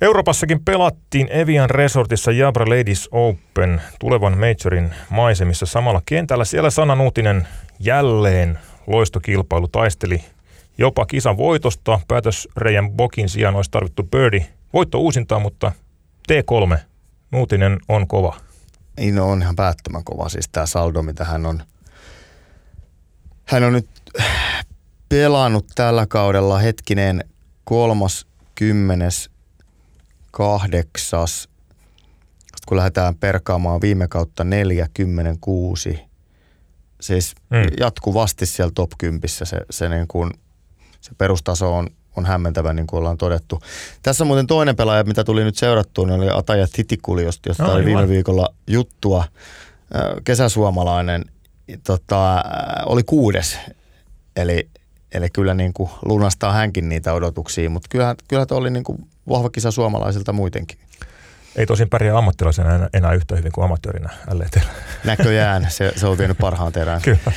Euroopassakin 0.00 0.64
pelattiin 0.64 1.28
Evian 1.30 1.70
Resortissa 1.70 2.32
Jabra 2.32 2.66
Ladies 2.66 3.08
Open 3.12 3.82
tulevan 3.98 4.38
majorin 4.38 4.94
maisemissa 5.10 5.66
samalla 5.66 6.02
kentällä. 6.06 6.44
Siellä 6.44 6.70
Sanna 6.70 6.94
Nuutinen 6.94 7.48
jälleen 7.80 8.58
loistokilpailu 8.90 9.68
taisteli 9.68 10.24
jopa 10.78 11.06
kisan 11.06 11.36
voitosta. 11.36 12.00
Päätös 12.08 12.48
Reijan 12.56 12.92
Bokin 12.92 13.28
sijaan 13.28 13.56
olisi 13.56 13.70
tarvittu 13.70 14.02
birdie 14.02 14.46
voitto 14.72 14.98
uusintaa, 14.98 15.38
mutta 15.38 15.72
T3, 16.32 16.78
Nuutinen 17.30 17.78
on 17.88 18.08
kova. 18.08 18.36
Niin 18.98 19.14
no, 19.14 19.30
on 19.30 19.42
ihan 19.42 19.56
päättömän 19.56 20.04
kova. 20.04 20.28
Siis 20.28 20.48
tämä 20.48 20.66
saldo, 20.66 21.02
mitä 21.02 21.24
hän 21.24 21.46
on, 21.46 21.62
hän 23.44 23.64
on 23.64 23.72
nyt 23.72 23.88
pelannut 25.08 25.66
tällä 25.74 26.06
kaudella 26.06 26.58
hetkinen 26.58 27.24
kolmas, 27.64 28.26
kymmenes, 28.54 29.30
kahdeksas, 30.30 31.48
kun 32.66 32.76
lähdetään 32.76 33.14
perkaamaan 33.14 33.80
viime 33.80 34.08
kautta 34.08 34.44
neljä, 34.44 34.88
kymmenen, 34.94 35.38
kuusi. 35.40 36.09
Siis 37.00 37.34
mm. 37.50 37.56
jatkuvasti 37.80 38.46
siellä 38.46 38.72
top 38.74 38.90
10 38.98 39.28
se, 39.28 39.44
se, 39.70 39.88
niin 39.88 40.08
kuin, 40.08 40.30
se 41.00 41.10
perustaso 41.18 41.76
on, 41.76 41.88
on 42.16 42.26
hämmentävä, 42.26 42.72
niin 42.72 42.86
kuin 42.86 42.98
ollaan 42.98 43.18
todettu. 43.18 43.62
Tässä 44.02 44.24
muuten 44.24 44.46
toinen 44.46 44.76
pelaaja, 44.76 45.04
mitä 45.04 45.24
tuli 45.24 45.44
nyt 45.44 45.56
seurattua, 45.56 46.06
niin 46.06 46.20
oli 46.20 46.30
Ataja 46.34 46.66
Titikuli, 46.72 47.24
josta 47.24 47.54
no, 47.58 47.72
oli 47.72 47.84
viime 47.84 48.08
viikolla 48.08 48.54
juttua. 48.66 49.24
Kesäsuomalainen 50.24 51.24
tota, 51.86 52.44
oli 52.86 53.02
kuudes, 53.02 53.58
eli, 54.36 54.68
eli 55.12 55.30
kyllä 55.30 55.54
niin 55.54 55.72
kuin 55.72 55.90
lunastaa 56.02 56.52
hänkin 56.52 56.88
niitä 56.88 57.12
odotuksia, 57.12 57.70
mutta 57.70 57.88
kyllä, 57.90 58.14
kyllä 58.28 58.46
tuo 58.46 58.58
oli 58.58 58.70
niin 58.70 58.84
kuin 58.84 59.08
vahva 59.28 59.50
kisa 59.50 59.70
suomalaisilta 59.70 60.32
muitenkin. 60.32 60.78
Ei 61.56 61.66
tosin 61.66 61.88
pärjää 61.88 62.18
ammattilaisena 62.18 62.74
enää, 62.74 62.88
enää 62.92 63.12
yhtä 63.12 63.36
hyvin 63.36 63.52
kuin 63.52 63.64
amatöörinä 63.64 64.10
LETllä. 64.32 64.72
Näköjään, 65.04 65.66
se, 65.70 65.92
se 65.96 66.06
on 66.06 66.18
vienyt 66.18 66.38
parhaan 66.38 66.72
terään. 66.72 67.02
Kyllä. 67.02 67.18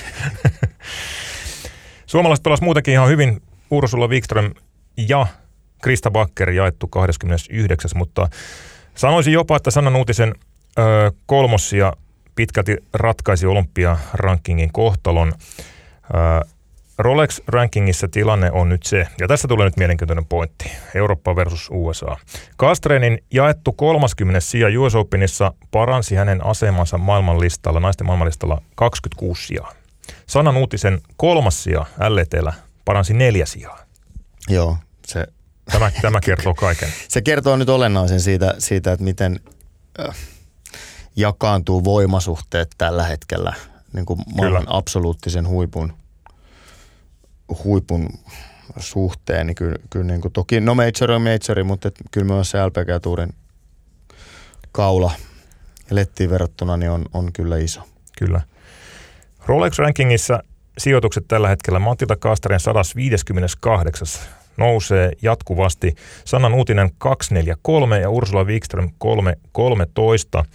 Suomalaiset 2.05 2.43
pelasivat 2.43 2.65
muutenkin 2.65 2.93
ihan 2.93 3.09
hyvin. 3.09 3.41
Ursula 3.71 4.07
Wikström 4.07 4.51
ja 4.97 5.27
Krista 5.81 6.11
Bakker 6.11 6.49
jaettu 6.49 6.87
29. 6.87 7.91
Mutta 7.95 8.29
sanoisin 8.95 9.33
jopa, 9.33 9.57
että 9.57 9.71
Sanna 9.71 9.89
Nuutisen 9.89 10.35
ö, 10.79 11.11
kolmossia 11.25 11.93
pitkälti 12.35 12.77
ratkaisi 12.93 13.45
olympia-rankingin 13.45 14.71
kohtalon. 14.71 15.33
Ö, 16.13 16.47
Rolex-rankingissa 17.03 18.07
tilanne 18.07 18.51
on 18.51 18.69
nyt 18.69 18.83
se, 18.83 19.07
ja 19.19 19.27
tässä 19.27 19.47
tulee 19.47 19.65
nyt 19.65 19.77
mielenkiintoinen 19.77 20.25
pointti, 20.25 20.71
Eurooppa 20.95 21.35
versus 21.35 21.69
USA. 21.71 22.17
Kastreinin 22.57 23.23
jaettu 23.31 23.71
30 23.71 24.39
sija 24.39 24.81
US 24.81 24.95
Openissa 24.95 25.53
paransi 25.71 26.15
hänen 26.15 26.45
asemansa 26.45 26.97
maailmanlistalla, 26.97 27.79
naisten 27.79 28.07
maailmanlistalla 28.07 28.61
26 28.75 29.47
sijaa. 29.47 29.73
Sanan 30.27 30.57
uutisen 30.57 31.01
kolmas 31.17 31.63
sija 31.63 31.85
LETllä 32.09 32.53
paransi 32.85 33.13
neljä 33.13 33.45
sijaa. 33.45 33.79
Joo, 34.49 34.77
se... 35.07 35.27
Tämä, 35.71 35.91
tämä 36.01 36.19
kertoo 36.19 36.53
kaiken. 36.53 36.89
se 37.07 37.21
kertoo 37.21 37.55
nyt 37.55 37.69
olennaisen 37.69 38.21
siitä, 38.21 38.55
siitä 38.57 38.91
että 38.91 39.03
miten 39.03 39.39
äh, 39.99 40.15
jakaantuu 41.15 41.83
voimasuhteet 41.83 42.67
tällä 42.77 43.03
hetkellä 43.03 43.53
niin 43.93 44.05
kuin 44.05 44.19
maailman 44.35 44.61
Kyllä. 44.61 44.77
absoluuttisen 44.77 45.47
huipun 45.47 45.93
huipun 47.63 48.09
suhteen, 48.77 49.47
niin 49.47 49.55
kyllä, 49.55 49.75
kyllä 49.89 50.05
niin 50.05 50.21
kuin, 50.21 50.31
toki, 50.31 50.61
no 50.61 50.75
major 50.75 51.11
on 51.11 51.21
majori, 51.21 51.63
mutta 51.63 51.87
et, 51.87 51.95
kyllä 52.11 52.33
myös 52.33 52.51
se 52.51 52.65
LPG 52.65 53.01
Tourin 53.01 53.33
kaula 54.71 55.11
lettiin 55.89 56.29
verrattuna 56.29 56.77
niin 56.77 56.91
on, 56.91 57.05
on 57.13 57.33
kyllä 57.33 57.57
iso. 57.57 57.81
Kyllä. 58.17 58.41
Rolex 59.45 59.77
Rankingissa 59.77 60.43
sijoitukset 60.77 61.27
tällä 61.27 61.49
hetkellä 61.49 61.79
Matilda 61.79 62.15
Kastaren 62.15 62.59
158 62.59 64.07
nousee 64.57 65.11
jatkuvasti. 65.21 65.95
Sanna 66.25 66.47
Uutinen 66.55 66.89
243 66.97 67.99
ja 67.99 68.09
Ursula 68.09 68.43
Wikström 68.43 68.89
313. 68.97 70.45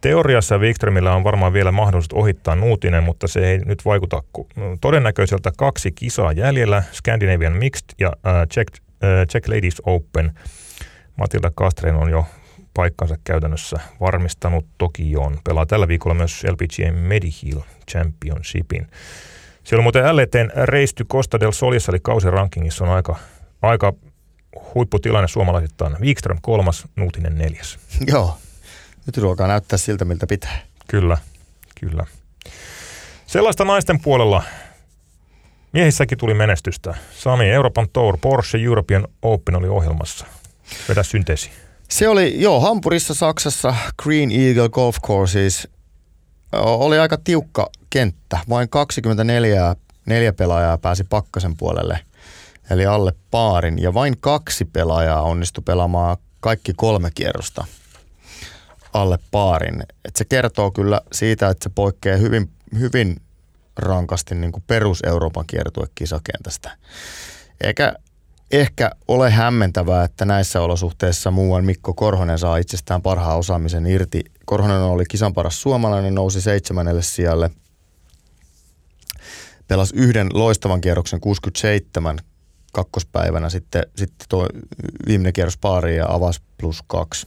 Teoriassa 0.00 0.58
Wikströmillä 0.58 1.14
on 1.14 1.24
varmaan 1.24 1.52
vielä 1.52 1.72
mahdollisuus 1.72 2.22
ohittaa 2.22 2.54
Nuutinen, 2.54 3.02
mutta 3.02 3.28
se 3.28 3.50
ei 3.50 3.58
nyt 3.58 3.84
vaikuta 3.84 4.22
todennäköiseltä 4.80 5.52
kaksi 5.56 5.92
kisaa 5.92 6.32
jäljellä, 6.32 6.82
Scandinavian 6.92 7.52
Mixed 7.52 7.84
ja 7.98 8.08
uh, 8.08 8.48
Czech, 8.48 8.72
uh, 8.80 9.26
Czech 9.28 9.48
Ladies 9.48 9.82
Open. 9.86 10.32
Matilda 11.16 11.50
Kastren 11.54 11.94
on 11.94 12.10
jo 12.10 12.26
paikkansa 12.74 13.16
käytännössä 13.24 13.80
varmistanut 14.00 14.66
Tokioon. 14.78 15.38
Pelaa 15.44 15.66
tällä 15.66 15.88
viikolla 15.88 16.14
myös 16.14 16.44
LPGA 16.44 16.92
Medihill 16.92 17.60
Championshipin. 17.90 18.86
Siellä 19.64 19.80
on 19.80 19.84
muuten 19.84 20.16
LETn 20.16 20.50
reisty 20.64 21.04
Costa 21.04 21.40
del 21.40 21.52
Solissa, 21.52 21.92
eli 21.92 21.98
kausirankingissa 22.02 22.84
on 22.84 22.90
aika, 22.90 23.16
aika 23.62 23.92
huipputilanne 24.74 25.28
suomalaisittain. 25.28 25.96
Wikström 26.00 26.38
kolmas, 26.42 26.84
Nuutinen 26.96 27.38
neljäs. 27.38 27.78
Joo, 28.06 28.36
nyt 29.08 29.16
ruokaa 29.16 29.46
näyttää 29.46 29.78
siltä, 29.78 30.04
miltä 30.04 30.26
pitää. 30.26 30.58
Kyllä, 30.88 31.18
kyllä. 31.80 32.06
Sellaista 33.26 33.64
naisten 33.64 34.00
puolella 34.00 34.42
miehissäkin 35.72 36.18
tuli 36.18 36.34
menestystä. 36.34 36.94
Sami, 37.18 37.50
Euroopan 37.50 37.88
Tour, 37.92 38.18
Porsche 38.20 38.58
European 38.58 39.08
Open 39.22 39.56
oli 39.56 39.68
ohjelmassa. 39.68 40.26
Vedä 40.88 41.02
synteesi. 41.02 41.50
Se 41.88 42.08
oli, 42.08 42.40
joo, 42.40 42.60
Hampurissa 42.60 43.14
Saksassa 43.14 43.74
Green 44.02 44.30
Eagle 44.30 44.68
Golf 44.68 44.96
Courses. 45.06 45.68
Oli 46.62 46.98
aika 46.98 47.18
tiukka 47.24 47.70
kenttä. 47.90 48.38
Vain 48.48 48.68
24 48.68 49.76
neljä 50.06 50.32
pelaajaa 50.32 50.78
pääsi 50.78 51.04
pakkasen 51.04 51.56
puolelle, 51.56 52.00
eli 52.70 52.86
alle 52.86 53.12
paarin. 53.30 53.78
Ja 53.78 53.94
vain 53.94 54.14
kaksi 54.20 54.64
pelaajaa 54.64 55.22
onnistui 55.22 55.62
pelaamaan 55.66 56.16
kaikki 56.40 56.72
kolme 56.76 57.10
kierrosta– 57.14 57.64
alle 58.92 59.18
paarin. 59.30 59.82
Et 60.04 60.16
se 60.16 60.24
kertoo 60.24 60.70
kyllä 60.70 61.00
siitä, 61.12 61.48
että 61.48 61.64
se 61.64 61.70
poikkeaa 61.74 62.16
hyvin, 62.16 62.50
hyvin 62.78 63.16
rankasti 63.76 64.34
niin 64.34 64.52
kuin 64.52 64.64
perus-Euroopan 64.66 65.44
kiertuekisakentästä. 65.46 66.70
Eikä 67.60 67.94
ehkä 68.50 68.90
ole 69.08 69.30
hämmentävää, 69.30 70.04
että 70.04 70.24
näissä 70.24 70.60
olosuhteissa 70.60 71.30
muuan 71.30 71.64
Mikko 71.64 71.94
Korhonen 71.94 72.38
saa 72.38 72.56
itsestään 72.56 73.02
parhaan 73.02 73.38
osaamisen 73.38 73.86
irti. 73.86 74.24
Korhonen 74.44 74.80
oli 74.80 75.04
kisan 75.08 75.34
paras 75.34 75.62
suomalainen, 75.62 76.14
nousi 76.14 76.40
seitsemännelle 76.40 77.02
sijalle. 77.02 77.50
Pelasi 79.68 79.96
yhden 79.96 80.28
loistavan 80.32 80.80
kierroksen 80.80 81.20
67 81.20 82.18
kakkospäivänä, 82.72 83.50
sitten, 83.50 83.82
sitten 83.96 84.26
tuo 84.28 84.48
viimeinen 85.06 85.32
kierros 85.32 85.58
pari 85.58 85.96
ja 85.96 86.06
avasi 86.08 86.40
plus 86.60 86.82
kaksi 86.86 87.26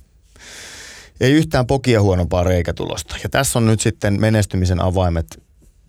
ei 1.21 1.31
yhtään 1.31 1.67
pokia 1.67 2.01
huonompaa 2.01 2.43
reikätulosta. 2.43 3.15
Ja 3.23 3.29
tässä 3.29 3.59
on 3.59 3.65
nyt 3.65 3.79
sitten 3.79 4.21
menestymisen 4.21 4.81
avaimet 4.81 5.43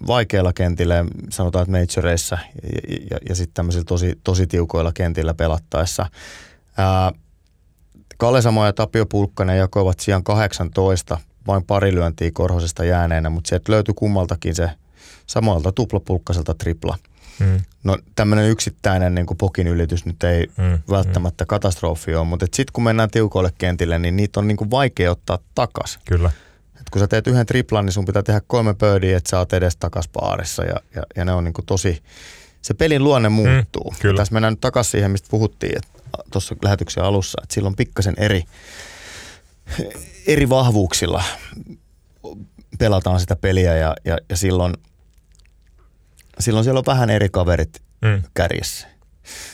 vaikeilla 0.06 0.52
kentillä, 0.52 1.04
sanotaan, 1.30 1.62
että 1.62 1.72
majoreissa 1.72 2.38
ja, 2.62 2.96
ja, 3.10 3.18
ja 3.28 3.34
sitten 3.34 3.54
tämmöisillä 3.54 3.84
tosi, 3.84 4.18
tosi 4.24 4.46
tiukoilla 4.46 4.92
kentillä 4.92 5.34
pelattaessa. 5.34 6.06
Ää, 6.76 7.12
Kalle 8.16 8.42
Samo 8.42 8.66
ja 8.66 8.72
Tapio 8.72 9.06
Pulkkanen 9.06 9.58
jakoivat 9.58 10.00
sijaan 10.00 10.24
18, 10.24 11.18
vain 11.46 11.64
pari 11.64 11.94
lyöntiä 11.94 12.30
Korhosesta 12.32 12.84
jääneenä, 12.84 13.30
mutta 13.30 13.48
sieltä 13.48 13.72
löytyi 13.72 13.94
kummaltakin 13.96 14.54
se 14.54 14.70
samalta 15.26 15.72
tuplapulkkaselta 15.72 16.54
tripla. 16.54 16.98
Mm. 17.38 17.60
No 17.84 17.98
tämmöinen 18.14 18.50
yksittäinen 18.50 19.14
niin 19.14 19.26
pokin 19.38 19.66
ylitys 19.66 20.06
nyt 20.06 20.24
ei 20.24 20.46
mm. 20.56 20.78
välttämättä 20.90 21.44
mm. 21.44 21.46
katastrofi 21.46 22.14
ole, 22.14 22.26
mutta 22.26 22.46
sitten 22.46 22.72
kun 22.72 22.84
mennään 22.84 23.10
tiukoille 23.10 23.52
kentille, 23.58 23.98
niin 23.98 24.16
niitä 24.16 24.40
on 24.40 24.48
niin 24.48 24.56
kuin 24.56 24.70
vaikea 24.70 25.10
ottaa 25.10 25.38
takas. 25.54 25.98
Kyllä. 26.04 26.30
Et 26.80 26.90
kun 26.90 27.00
sä 27.00 27.06
teet 27.06 27.26
yhden 27.26 27.46
triplan, 27.46 27.84
niin 27.84 27.92
sun 27.92 28.04
pitää 28.04 28.22
tehdä 28.22 28.40
kolme 28.46 28.74
birdiä, 28.74 29.16
että 29.16 29.30
sä 29.30 29.38
oot 29.38 29.52
edes 29.52 29.76
takas 29.76 30.08
paarissa 30.08 30.64
ja, 30.64 30.76
ja, 30.94 31.02
ja 31.16 31.24
ne 31.24 31.32
on 31.32 31.44
niin 31.44 31.54
kuin 31.54 31.66
tosi, 31.66 32.02
se 32.62 32.74
pelin 32.74 33.04
luonne 33.04 33.28
mm, 33.28 33.32
muuttuu. 33.32 33.90
Mm, 33.90 33.96
kyllä. 34.00 34.16
Tässä 34.16 34.32
mennään 34.32 34.52
nyt 34.52 34.60
takaisin 34.60 34.90
siihen, 34.90 35.10
mistä 35.10 35.28
puhuttiin 35.30 35.80
tuossa 36.32 36.56
lähetyksen 36.62 37.04
alussa, 37.04 37.40
että 37.42 37.54
silloin 37.54 37.76
pikkasen 37.76 38.14
eri, 38.16 38.44
eri 40.26 40.48
vahvuuksilla 40.48 41.24
pelataan 42.78 43.20
sitä 43.20 43.36
peliä 43.36 43.76
ja, 43.76 43.94
ja, 44.04 44.18
ja 44.28 44.36
silloin, 44.36 44.74
silloin 46.42 46.64
siellä 46.64 46.78
on 46.78 46.86
vähän 46.86 47.10
eri 47.10 47.28
kaverit 47.28 47.82
mm. 48.02 48.22
kärjessä. 48.34 48.86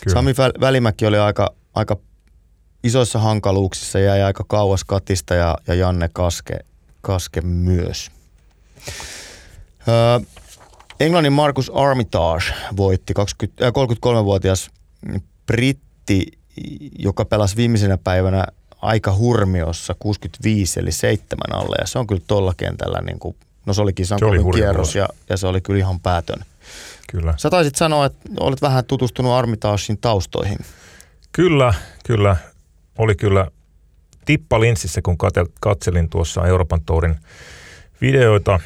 Kyllä. 0.04 0.14
Sami 0.14 0.34
Välimäki 0.60 1.06
oli 1.06 1.18
aika, 1.18 1.54
aika 1.74 1.96
isoissa 2.84 3.18
hankaluuksissa, 3.18 3.98
jäi 3.98 4.22
aika 4.22 4.44
kauas 4.48 4.84
katista 4.84 5.34
ja, 5.34 5.58
ja 5.66 5.74
Janne 5.74 6.08
Kaske, 6.12 6.58
Kaske 7.02 7.40
myös. 7.40 8.10
Öö, 9.88 10.20
Englannin 11.00 11.32
Marcus 11.32 11.70
Armitage 11.74 12.44
voitti 12.76 13.14
20, 13.14 13.66
äh, 13.66 13.72
33-vuotias 13.72 14.70
britti, 15.46 16.26
joka 16.98 17.24
pelasi 17.24 17.56
viimeisenä 17.56 17.98
päivänä 17.98 18.44
aika 18.82 19.14
hurmiossa 19.14 19.94
65 19.98 20.80
eli 20.80 20.92
seitsemän 20.92 21.62
alle 21.62 21.76
ja 21.80 21.86
se 21.86 21.98
on 21.98 22.06
kyllä 22.06 22.22
tuolla 22.26 22.54
kentällä 22.56 23.00
niin 23.00 23.18
kuin, 23.18 23.36
no 23.66 23.74
se 23.74 23.82
oli 23.82 23.92
kisan 23.92 24.18
kierros 24.54 24.94
ja, 24.94 25.08
ja, 25.28 25.36
se 25.36 25.46
oli 25.46 25.60
kyllä 25.60 25.78
ihan 25.78 26.00
päätön. 26.00 26.44
Kyllä. 27.12 27.34
Sä 27.36 27.50
taisit 27.50 27.76
sanoa, 27.76 28.06
että 28.06 28.28
olet 28.40 28.62
vähän 28.62 28.84
tutustunut 28.84 29.32
Armitagein 29.32 29.98
taustoihin. 30.00 30.58
Kyllä, 31.32 31.74
kyllä. 32.06 32.36
Oli 32.98 33.14
kyllä 33.14 33.46
tippa 34.24 34.60
linssissä, 34.60 35.02
kun 35.02 35.16
katselin 35.60 36.08
tuossa 36.10 36.46
Euroopan 36.46 36.80
tourin 36.80 37.16
videoita 38.00 38.60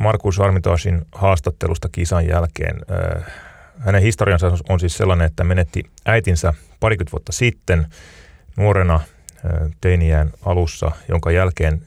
Markus 0.00 0.40
Armitagein 0.40 1.04
haastattelusta 1.12 1.88
kisan 1.92 2.26
jälkeen. 2.26 2.76
Äh, 3.16 3.24
hänen 3.78 4.02
historiansa 4.02 4.52
on 4.68 4.80
siis 4.80 4.96
sellainen, 4.96 5.26
että 5.26 5.44
menetti 5.44 5.82
äitinsä 6.06 6.54
parikymmentä 6.80 7.12
vuotta 7.12 7.32
sitten 7.32 7.86
nuorena 8.56 9.00
teiniään 9.80 10.30
alussa, 10.44 10.90
jonka 11.08 11.30
jälkeen 11.30 11.82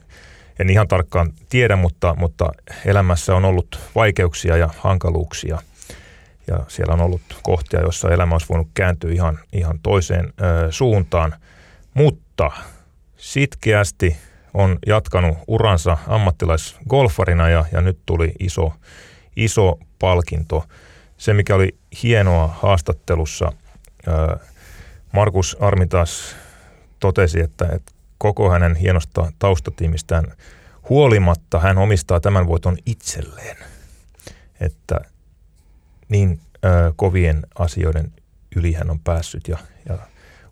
en 0.59 0.69
ihan 0.69 0.87
tarkkaan 0.87 1.33
tiedä, 1.49 1.75
mutta, 1.75 2.15
mutta 2.17 2.51
elämässä 2.85 3.35
on 3.35 3.45
ollut 3.45 3.79
vaikeuksia 3.95 4.57
ja 4.57 4.69
hankaluuksia. 4.77 5.61
Ja 6.49 6.65
siellä 6.67 6.93
on 6.93 7.01
ollut 7.01 7.21
kohtia, 7.43 7.81
joissa 7.81 8.09
elämä 8.09 8.35
olisi 8.35 8.49
voinut 8.49 8.67
kääntyä 8.73 9.11
ihan, 9.11 9.39
ihan 9.53 9.79
toiseen 9.83 10.25
ö, 10.25 10.71
suuntaan. 10.71 11.35
Mutta 11.93 12.51
sitkeästi 13.17 14.17
on 14.53 14.79
jatkanut 14.87 15.37
uransa 15.47 15.97
ammattilaisgolfarina 16.07 17.49
ja, 17.49 17.65
ja 17.71 17.81
nyt 17.81 17.99
tuli 18.05 18.31
iso, 18.39 18.73
iso 19.35 19.79
palkinto. 19.99 20.63
Se, 21.17 21.33
mikä 21.33 21.55
oli 21.55 21.77
hienoa 22.03 22.47
haastattelussa, 22.61 23.51
ö, 24.07 24.37
Markus 25.11 25.57
Armitas 25.59 26.35
totesi, 26.99 27.39
että, 27.39 27.65
että 27.65 27.91
koko 28.17 28.49
hänen 28.49 28.75
hienosta 28.75 29.31
taustatiimistään 29.39 30.25
huolimatta 30.89 31.59
hän 31.59 31.77
omistaa 31.77 32.19
tämän 32.19 32.47
voiton 32.47 32.77
itselleen. 32.85 33.57
Että 34.61 34.99
niin 36.09 36.41
ö, 36.65 36.93
kovien 36.95 37.45
asioiden 37.59 38.13
yli 38.55 38.73
hän 38.73 38.89
on 38.89 38.99
päässyt 38.99 39.47
ja, 39.47 39.57
ja 39.89 39.97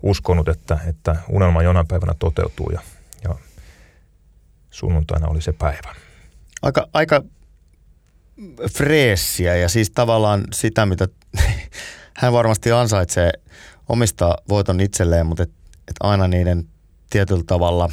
uskonut, 0.03 0.47
että, 0.47 0.79
että 0.87 1.15
unelma 1.29 1.63
jonain 1.63 1.87
päivänä 1.87 2.13
toteutuu 2.19 2.69
ja, 2.69 2.81
ja 3.23 3.35
sunnuntaina 4.69 5.27
oli 5.27 5.41
se 5.41 5.53
päivä. 5.53 5.95
Aika, 6.61 6.87
aika 6.93 7.23
freessiä 8.71 9.55
ja 9.55 9.69
siis 9.69 9.91
tavallaan 9.91 10.43
sitä, 10.53 10.85
mitä 10.85 11.07
hän 12.19 12.33
varmasti 12.33 12.71
ansaitsee 12.71 13.31
omistaa 13.89 14.37
voiton 14.49 14.79
itselleen, 14.79 15.25
mutta 15.25 15.43
et 15.43 15.51
että 15.87 16.07
aina 16.07 16.27
niiden 16.27 16.67
tietyllä 17.09 17.43
tavalla, 17.47 17.89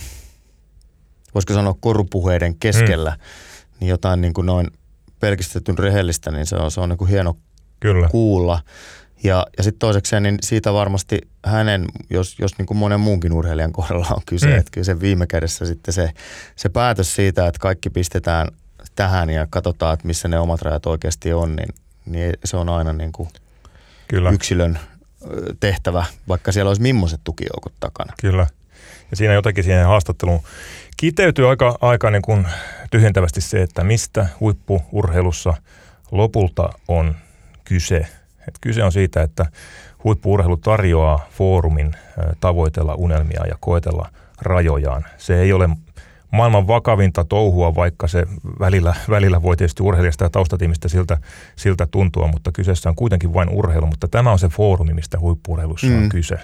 voisiko 1.34 1.54
sanoa 1.54 1.74
korupuheiden 1.80 2.56
keskellä, 2.56 3.10
mm. 3.10 3.16
niin 3.80 3.88
jotain 3.88 4.20
niin 4.20 4.34
kuin 4.34 4.46
noin 4.46 4.70
pelkistetyn 5.20 5.78
rehellistä, 5.78 6.30
niin 6.30 6.46
se 6.46 6.56
on, 6.56 6.70
se 6.70 6.80
on 6.80 6.88
niin 6.88 6.98
kuin 6.98 7.10
hieno 7.10 7.36
Kyllä. 7.84 8.08
kuulla. 8.08 8.60
Ja, 9.24 9.46
ja 9.56 9.64
sitten 9.64 9.78
toisekseen, 9.78 10.22
niin 10.22 10.38
siitä 10.42 10.72
varmasti 10.72 11.18
hänen, 11.46 11.84
jos, 12.10 12.38
jos 12.38 12.58
niin 12.58 12.66
kuin 12.66 12.78
monen 12.78 13.00
muunkin 13.00 13.32
urheilijan 13.32 13.72
kohdalla 13.72 14.06
on 14.10 14.22
kyse, 14.26 14.46
mm. 14.46 14.58
että 14.58 14.70
kyllä 14.72 14.84
se 14.84 15.00
viime 15.00 15.26
kädessä 15.26 15.66
sitten 15.66 15.94
se, 15.94 16.10
se 16.56 16.68
päätös 16.68 17.14
siitä, 17.14 17.46
että 17.46 17.58
kaikki 17.58 17.90
pistetään 17.90 18.48
tähän 18.96 19.30
ja 19.30 19.46
katsotaan, 19.50 19.94
että 19.94 20.06
missä 20.06 20.28
ne 20.28 20.38
omat 20.38 20.62
rajat 20.62 20.86
oikeasti 20.86 21.32
on, 21.32 21.56
niin, 21.56 21.68
niin 22.06 22.32
se 22.44 22.56
on 22.56 22.68
aina 22.68 22.92
niin 22.92 23.12
kuin 23.12 23.28
Kyllä. 24.08 24.30
yksilön 24.30 24.78
tehtävä, 25.60 26.04
vaikka 26.28 26.52
siellä 26.52 26.68
olisi 26.68 26.82
millaiset 26.82 27.20
tukijoukot 27.24 27.72
takana. 27.80 28.12
Kyllä. 28.20 28.46
Ja 29.10 29.16
siinä 29.16 29.34
jotenkin 29.34 29.64
siihen 29.64 29.86
haastatteluun 29.86 30.42
kiteytyy 30.96 31.50
aika, 31.50 31.78
aika 31.80 32.10
niin 32.10 32.22
kuin 32.22 32.46
tyhjentävästi 32.90 33.40
se, 33.40 33.62
että 33.62 33.84
mistä 33.84 34.26
huippuurheilussa 34.40 35.54
lopulta 36.10 36.72
on 36.88 37.14
kyse. 37.64 38.06
Et 38.48 38.54
kyse 38.60 38.84
on 38.84 38.92
siitä, 38.92 39.22
että 39.22 39.46
huippuurheilu 40.04 40.56
tarjoaa 40.56 41.28
foorumin 41.30 41.94
tavoitella 42.40 42.94
unelmia 42.94 43.46
ja 43.46 43.54
koetella 43.60 44.08
rajojaan. 44.42 45.04
Se 45.18 45.40
ei 45.40 45.52
ole 45.52 45.68
maailman 46.30 46.66
vakavinta 46.66 47.24
touhua, 47.24 47.74
vaikka 47.74 48.08
se 48.08 48.26
välillä, 48.60 48.94
välillä 49.10 49.42
voi 49.42 49.56
tietysti 49.56 49.82
urheilijasta 49.82 50.24
ja 50.24 50.30
taustatiimistä 50.30 50.88
siltä, 50.88 51.18
siltä 51.56 51.86
tuntua, 51.86 52.26
mutta 52.26 52.52
kyseessä 52.52 52.88
on 52.88 52.94
kuitenkin 52.94 53.34
vain 53.34 53.48
urheilu. 53.48 53.86
Mutta 53.86 54.08
tämä 54.08 54.32
on 54.32 54.38
se 54.38 54.48
foorumi, 54.48 54.94
mistä 54.94 55.18
huippuurheilussa 55.18 55.86
mm. 55.86 56.02
on 56.02 56.08
kyse. 56.08 56.36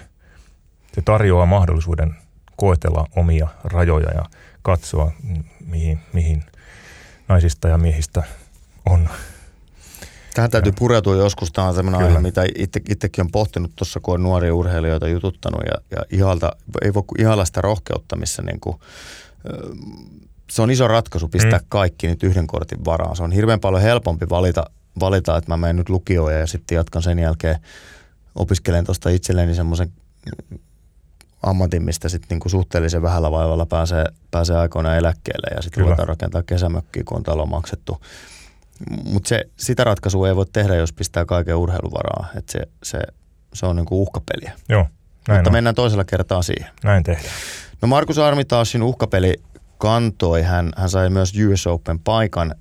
Se 0.93 1.01
tarjoaa 1.01 1.45
mahdollisuuden 1.45 2.15
koetella 2.55 3.07
omia 3.15 3.47
rajoja 3.63 4.11
ja 4.15 4.25
katsoa, 4.61 5.11
mihin, 5.65 5.99
mihin 6.13 6.43
naisista 7.27 7.67
ja 7.67 7.77
miehistä 7.77 8.23
on 8.89 9.09
Tähän 10.33 10.51
täytyy 10.51 10.73
pureutua 10.79 11.15
joskus. 11.15 11.51
Tämä 11.51 11.67
on 11.67 11.75
sellainen 11.75 12.07
aihe, 12.07 12.19
mitä 12.19 12.43
itse, 12.57 12.81
itsekin 12.89 13.25
on 13.25 13.31
pohtinut 13.31 13.71
tuossa, 13.75 13.99
kun 13.99 14.13
on 14.13 14.23
nuoria 14.23 14.55
urheilijoita 14.55 15.07
jututtanut 15.07 15.61
ja, 15.65 15.97
ja 15.97 16.05
ihalta, 16.11 16.51
ei 16.81 16.93
voi 16.93 17.03
ihailla 17.19 17.45
sitä 17.45 17.61
rohkeutta, 17.61 18.15
missä 18.15 18.41
niin 18.41 18.59
kuin 18.59 18.75
se 20.51 20.61
on 20.61 20.71
iso 20.71 20.87
ratkaisu 20.87 21.27
pistää 21.27 21.59
mm. 21.59 21.65
kaikki 21.69 22.07
nyt 22.07 22.23
yhden 22.23 22.47
kortin 22.47 22.85
varaan. 22.85 23.15
Se 23.15 23.23
on 23.23 23.31
hirveän 23.31 23.59
paljon 23.59 23.81
helpompi 23.81 24.29
valita, 24.29 24.65
valita 24.99 25.37
että 25.37 25.51
mä 25.51 25.57
menen 25.57 25.75
nyt 25.75 25.89
lukioon 25.89 26.33
ja 26.33 26.47
sitten 26.47 26.75
jatkan 26.75 27.03
sen 27.03 27.19
jälkeen, 27.19 27.59
opiskelen 28.35 28.85
tuosta 28.85 29.09
itselleni 29.09 29.55
semmoisen 29.55 29.91
ammatin, 31.43 31.83
mistä 31.83 32.09
sitten 32.09 32.27
niinku 32.29 32.49
suhteellisen 32.49 33.01
vähällä 33.01 33.31
vaivalla 33.31 33.65
pääsee, 33.65 34.05
pääsee 34.31 34.57
aikoinaan 34.57 34.97
eläkkeelle 34.97 35.55
ja 35.55 35.61
sitten 35.61 35.83
ruvetaan 35.83 36.07
rakentaa 36.07 36.43
kesämökkiä, 36.43 37.03
kun 37.05 37.17
on 37.17 37.23
talo 37.23 37.45
maksettu. 37.45 38.01
Mutta 39.05 39.29
se, 39.29 39.43
sitä 39.57 39.83
ratkaisua 39.83 40.27
ei 40.27 40.35
voi 40.35 40.45
tehdä, 40.53 40.75
jos 40.75 40.93
pistää 40.93 41.25
kaiken 41.25 41.55
urheiluvaraa. 41.55 42.27
Et 42.35 42.49
se, 42.49 42.59
se, 42.83 42.99
se 43.53 43.65
on 43.65 43.75
niinku 43.75 44.01
uhkapeliä. 44.01 44.53
Joo, 44.69 44.85
näin 45.27 45.39
Mutta 45.39 45.49
on. 45.49 45.53
mennään 45.53 45.75
toisella 45.75 46.03
kertaa 46.03 46.41
siihen. 46.41 46.69
Näin 46.83 47.03
tehdään. 47.03 47.33
No 47.81 47.87
Markus 47.87 48.17
Armitaasin 48.17 48.83
uhkapeli 48.83 49.33
kantoi. 49.77 50.41
Hän, 50.41 50.71
hän 50.77 50.89
sai 50.89 51.09
myös 51.09 51.33
US 51.51 51.67
Open 51.67 51.99
paikan. 51.99 52.55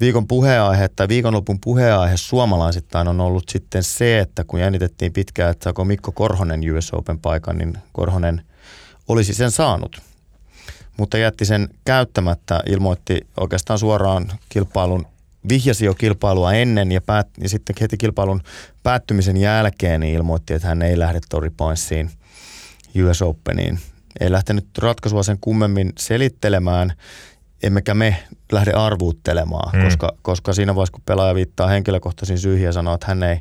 Viikon 0.00 0.26
puheenaihe 0.26 0.88
tai 0.88 1.08
viikonlopun 1.08 1.58
puheenaihe 1.60 2.16
suomalaisittain 2.16 3.08
on 3.08 3.20
ollut 3.20 3.48
sitten 3.48 3.82
se, 3.82 4.18
että 4.18 4.44
kun 4.44 4.60
jännitettiin 4.60 5.12
pitkään, 5.12 5.50
että 5.50 5.64
saako 5.64 5.84
Mikko 5.84 6.12
Korhonen 6.12 6.60
US 6.76 6.94
Open 6.94 7.18
paikan, 7.18 7.58
niin 7.58 7.78
Korhonen 7.92 8.42
olisi 9.08 9.34
sen 9.34 9.50
saanut. 9.50 10.02
Mutta 10.96 11.18
jätti 11.18 11.44
sen 11.44 11.68
käyttämättä, 11.84 12.60
ilmoitti 12.66 13.20
oikeastaan 13.40 13.78
suoraan 13.78 14.32
kilpailun, 14.48 15.06
vihjasi 15.48 15.84
jo 15.84 15.94
kilpailua 15.94 16.52
ennen 16.52 16.92
ja, 16.92 17.00
päät, 17.00 17.28
ja 17.42 17.48
sitten 17.48 17.76
heti 17.80 17.96
kilpailun 17.96 18.40
päättymisen 18.82 19.36
jälkeen 19.36 20.00
niin 20.00 20.14
ilmoitti, 20.14 20.54
että 20.54 20.68
hän 20.68 20.82
ei 20.82 20.98
lähde 20.98 21.20
Tori 21.28 21.50
Pointsiin 21.50 22.10
US 23.04 23.22
Openiin 23.22 23.78
ei 24.20 24.32
lähtenyt 24.32 24.66
ratkaisua 24.78 25.22
sen 25.22 25.38
kummemmin 25.40 25.92
selittelemään, 25.98 26.92
emmekä 27.62 27.94
me 27.94 28.16
lähde 28.52 28.72
arvuuttelemaan, 28.72 29.76
mm. 29.76 29.84
koska, 29.84 30.12
koska 30.22 30.52
siinä 30.52 30.74
vaiheessa, 30.74 30.92
kun 30.92 31.02
pelaaja 31.06 31.34
viittaa 31.34 31.68
henkilökohtaisiin 31.68 32.38
syihin 32.38 32.64
ja 32.64 32.72
sanoo, 32.72 32.94
että 32.94 33.06
hän 33.06 33.22
ei, 33.22 33.40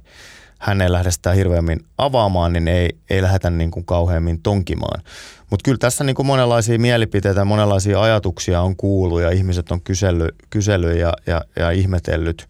hän 0.59 0.81
ei 0.81 0.91
lähde 0.91 1.11
sitä 1.11 1.31
hirveämmin 1.31 1.79
avaamaan, 1.97 2.53
niin 2.53 2.67
ei, 2.67 2.89
ei 3.09 3.21
lähdetä 3.21 3.49
niin 3.49 3.71
kuin 3.71 3.85
kauheammin 3.85 4.41
tonkimaan. 4.41 5.03
Mutta 5.49 5.63
kyllä 5.63 5.77
tässä 5.77 6.03
niin 6.03 6.15
kuin 6.15 6.25
monenlaisia 6.25 6.79
mielipiteitä, 6.79 7.45
monenlaisia 7.45 8.01
ajatuksia 8.01 8.61
on 8.61 8.75
kuullut 8.75 9.21
ja 9.21 9.31
ihmiset 9.31 9.71
on 9.71 9.81
kysellyt, 9.81 10.35
kysellyt 10.49 10.97
ja, 10.97 11.13
ja, 11.25 11.41
ja 11.55 11.71
ihmetellyt. 11.71 12.47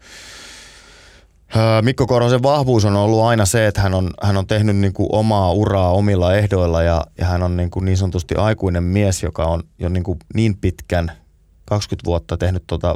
Mikko 1.82 2.06
Korhosen 2.06 2.42
vahvuus 2.42 2.84
on 2.84 2.96
ollut 2.96 3.22
aina 3.22 3.46
se, 3.46 3.66
että 3.66 3.80
hän 3.80 3.94
on, 3.94 4.10
hän 4.22 4.36
on 4.36 4.46
tehnyt 4.46 4.76
niin 4.76 4.92
kuin 4.92 5.08
omaa 5.12 5.52
uraa 5.52 5.90
omilla 5.90 6.34
ehdoilla 6.34 6.82
ja, 6.82 7.04
ja 7.18 7.26
hän 7.26 7.42
on 7.42 7.56
niin, 7.56 7.70
kuin 7.70 7.84
niin 7.84 7.96
sanotusti 7.96 8.34
aikuinen 8.34 8.82
mies, 8.82 9.22
joka 9.22 9.44
on 9.44 9.62
jo 9.78 9.88
niin, 9.88 10.04
kuin 10.04 10.18
niin 10.34 10.56
pitkän, 10.56 11.12
20 11.64 12.06
vuotta 12.06 12.36
tehnyt 12.36 12.64
tuota, 12.66 12.94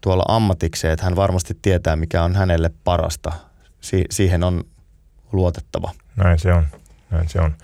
tuolla 0.00 0.24
ammatikseen, 0.28 0.92
että 0.92 1.04
hän 1.04 1.16
varmasti 1.16 1.58
tietää, 1.62 1.96
mikä 1.96 2.22
on 2.22 2.36
hänelle 2.36 2.70
parasta. 2.84 3.32
Si- 3.80 4.06
siihen 4.10 4.44
on 4.44 4.64
luotettava. 5.32 5.92
Näin 6.16 6.38
se 6.38 6.52
on. 6.52 6.66
Näin 7.10 7.28
se 7.28 7.40
on. 7.40 7.54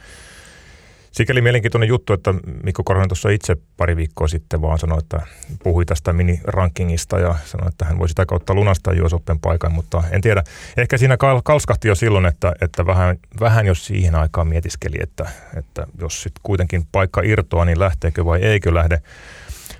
Sikäli 1.13 1.41
mielenkiintoinen 1.41 1.89
juttu, 1.89 2.13
että 2.13 2.35
Mikko 2.63 2.85
Korhonen 2.85 3.09
tuossa 3.09 3.29
itse 3.29 3.57
pari 3.77 3.97
viikkoa 3.97 4.29
sitten 4.29 4.63
vaan 4.63 4.79
sanoi, 4.79 4.99
että 4.99 5.21
puhui 5.63 5.85
tästä 5.85 6.13
mini-rankingista 6.13 7.19
ja 7.19 7.35
sanoi, 7.45 7.69
että 7.69 7.85
hän 7.85 7.99
voi 7.99 8.09
sitä 8.09 8.27
kautta 8.27 8.55
lunastaa 8.55 8.95
US 9.05 9.13
Open 9.13 9.41
paikan, 9.41 9.73
mutta 9.73 10.03
en 10.11 10.21
tiedä. 10.21 10.43
Ehkä 10.77 10.99
siinä 10.99 11.17
kalskahti 11.45 11.89
jo 11.89 11.95
silloin, 11.95 12.27
että, 12.27 12.53
että 12.61 12.87
vähän, 12.87 13.17
vähän 13.41 13.67
jos 13.67 13.87
siihen 13.87 14.15
aikaan 14.15 14.49
mietiskeli, 14.49 14.97
että, 15.01 15.31
että 15.57 15.87
jos 16.01 16.23
sitten 16.23 16.41
kuitenkin 16.43 16.87
paikka 16.93 17.21
irtoaa, 17.25 17.65
niin 17.65 17.79
lähteekö 17.79 18.25
vai 18.25 18.43
eikö 18.43 18.75
lähde. 18.75 19.03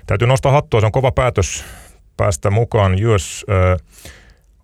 Täytyy 0.05 0.27
nostaa 0.27 0.51
hattua, 0.51 0.79
se 0.79 0.85
on 0.85 0.91
kova 0.91 1.11
päätös 1.11 1.65
päästä 2.17 2.49
mukaan 2.49 2.95
US 3.13 3.45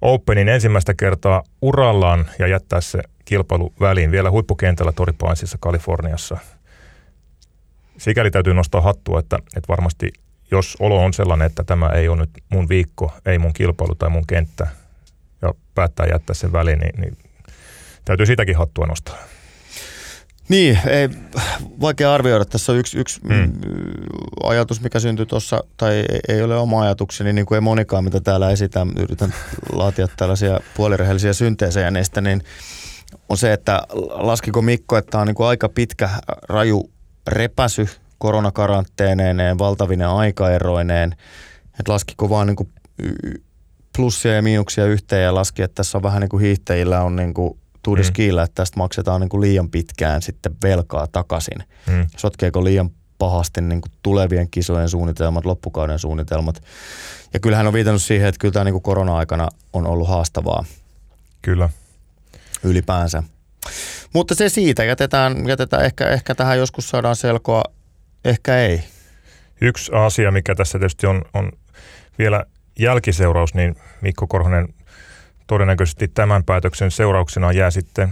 Openin 0.01 0.49
ensimmäistä 0.49 0.93
kertaa 0.93 1.43
urallaan 1.62 2.25
ja 2.39 2.47
jättää 2.47 2.82
se 2.82 2.99
kilpailu 3.25 3.73
väliin 3.79 4.12
vielä 4.12 4.32
huippukentällä 4.32 4.91
Toripaisissa 4.91 5.58
Kaliforniassa 5.62 6.38
sikäli 8.00 8.32
täytyy 8.32 8.54
nostaa 8.54 8.82
hattua, 8.82 9.20
että, 9.20 9.38
että 9.38 9.68
varmasti 9.68 10.10
jos 10.52 10.78
olo 10.80 11.04
on 11.04 11.14
sellainen, 11.14 11.46
että 11.46 11.64
tämä 11.64 11.90
ei 11.90 12.08
ole 12.08 12.18
nyt 12.18 12.30
mun 12.50 12.70
viikko, 12.70 13.14
ei 13.26 13.40
mun 13.40 13.54
kilpailu 13.54 13.96
tai 13.96 14.10
mun 14.10 14.28
kenttä, 14.28 14.68
ja 15.42 15.54
päättää 15.76 16.06
jättää 16.12 16.34
sen 16.34 16.52
väliin, 16.52 16.80
niin, 16.80 17.02
niin 17.02 17.18
täytyy 18.06 18.26
sitäkin 18.26 18.58
hattua 18.58 18.86
nostaa. 18.86 19.18
Niin, 20.50 20.80
ei, 20.88 21.10
vaikea 21.82 22.14
arvioida. 22.14 22.46
Tässä 22.46 22.72
on 22.72 22.78
yksi, 22.78 23.00
yksi 23.00 23.22
mm. 23.24 23.54
ajatus, 24.44 24.82
mikä 24.82 25.00
syntyi 25.00 25.26
tuossa, 25.26 25.64
tai 25.78 26.06
ei 26.28 26.42
ole 26.42 26.56
oma 26.56 26.82
ajatukseni, 26.82 27.34
niin 27.34 27.46
kuin 27.46 27.56
ei 27.56 27.62
monikaan, 27.62 28.04
mitä 28.04 28.20
täällä 28.20 28.52
esitän. 28.52 28.92
Yritän 28.98 29.34
laatia 29.72 30.08
tällaisia 30.18 30.60
puolirehellisiä 30.76 31.34
synteesejä 31.34 31.92
niistä, 31.92 32.22
niin 32.22 32.42
on 33.30 33.38
se, 33.38 33.54
että 33.54 33.82
laskiko 34.10 34.62
Mikko, 34.62 34.98
että 34.98 35.12
tämä 35.12 35.22
on 35.22 35.28
niin 35.28 35.36
kuin 35.36 35.48
aika 35.48 35.70
pitkä, 35.70 36.10
raju 36.50 36.90
repäsy 37.30 37.88
koronakaranteeneineen, 38.18 39.60
valtavine 39.60 40.06
aikaeroineen, 40.06 41.12
että 41.80 41.92
laskiko 41.92 42.30
vaan 42.30 42.48
niin 42.48 42.56
kuin 42.56 42.70
plussia 43.98 44.36
ja 44.36 44.42
miinuksia 44.42 44.86
yhteen 44.86 45.24
ja 45.24 45.36
laski, 45.36 45.62
että 45.62 45.76
tässä 45.76 45.98
on 45.98 46.04
vähän 46.04 46.22
niin 46.22 46.30
kuin 46.30 46.42
hiihtäjillä 46.42 47.02
on 47.02 47.15
niin 47.15 47.34
kuin 47.34 47.60
tuudiskiillä, 47.84 48.42
mm. 48.42 48.44
että 48.44 48.56
tästä 48.56 48.78
maksetaan 48.78 49.22
niin 49.22 49.30
kuin 49.30 49.42
liian 49.42 49.70
pitkään 49.70 50.22
sitten 50.22 50.56
velkaa 50.63 51.08
takaisin. 51.08 51.63
Mm. 51.88 52.08
Sotkeeko 52.18 52.63
liian 52.63 52.89
pahasti 53.18 53.62
niin 53.62 53.82
kuin 53.82 53.92
tulevien 54.04 54.50
kisojen 54.52 54.89
suunnitelmat, 54.89 55.46
loppukauden 55.46 56.00
suunnitelmat. 56.00 56.63
Ja 57.34 57.39
kyllähän 57.39 57.68
on 57.68 57.74
viitannut 57.74 58.02
siihen, 58.02 58.28
että 58.28 58.39
kyllä 58.39 58.52
tämä 58.52 58.63
niin 58.63 58.74
kuin 58.74 58.84
korona-aikana 58.84 59.48
on 59.74 59.88
ollut 59.88 60.08
haastavaa. 60.08 60.65
Kyllä. 61.42 61.70
Ylipäänsä. 62.63 63.24
Mutta 64.13 64.36
se 64.36 64.50
siitä, 64.50 64.84
jätetään, 64.84 65.48
jätetään 65.48 65.86
ehkä, 65.86 66.10
ehkä 66.10 66.36
tähän 66.36 66.58
joskus 66.58 66.89
saadaan 66.89 67.15
selkoa, 67.15 67.63
ehkä 68.26 68.58
ei. 68.58 68.84
Yksi 69.62 69.91
asia, 69.93 70.32
mikä 70.32 70.56
tässä 70.56 70.80
tietysti 70.80 71.08
on, 71.08 71.22
on 71.34 71.52
vielä 72.19 72.45
jälkiseuraus, 72.80 73.54
niin 73.54 73.76
Mikko 74.02 74.28
Korhonen 74.28 74.67
todennäköisesti 75.48 76.08
tämän 76.08 76.43
päätöksen 76.43 76.91
seurauksena 76.91 77.52
jää 77.52 77.72
sitten 77.72 78.10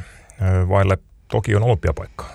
vaille 0.69 0.97
Tokion 1.27 1.63
olympiapaikkaa. 1.63 2.33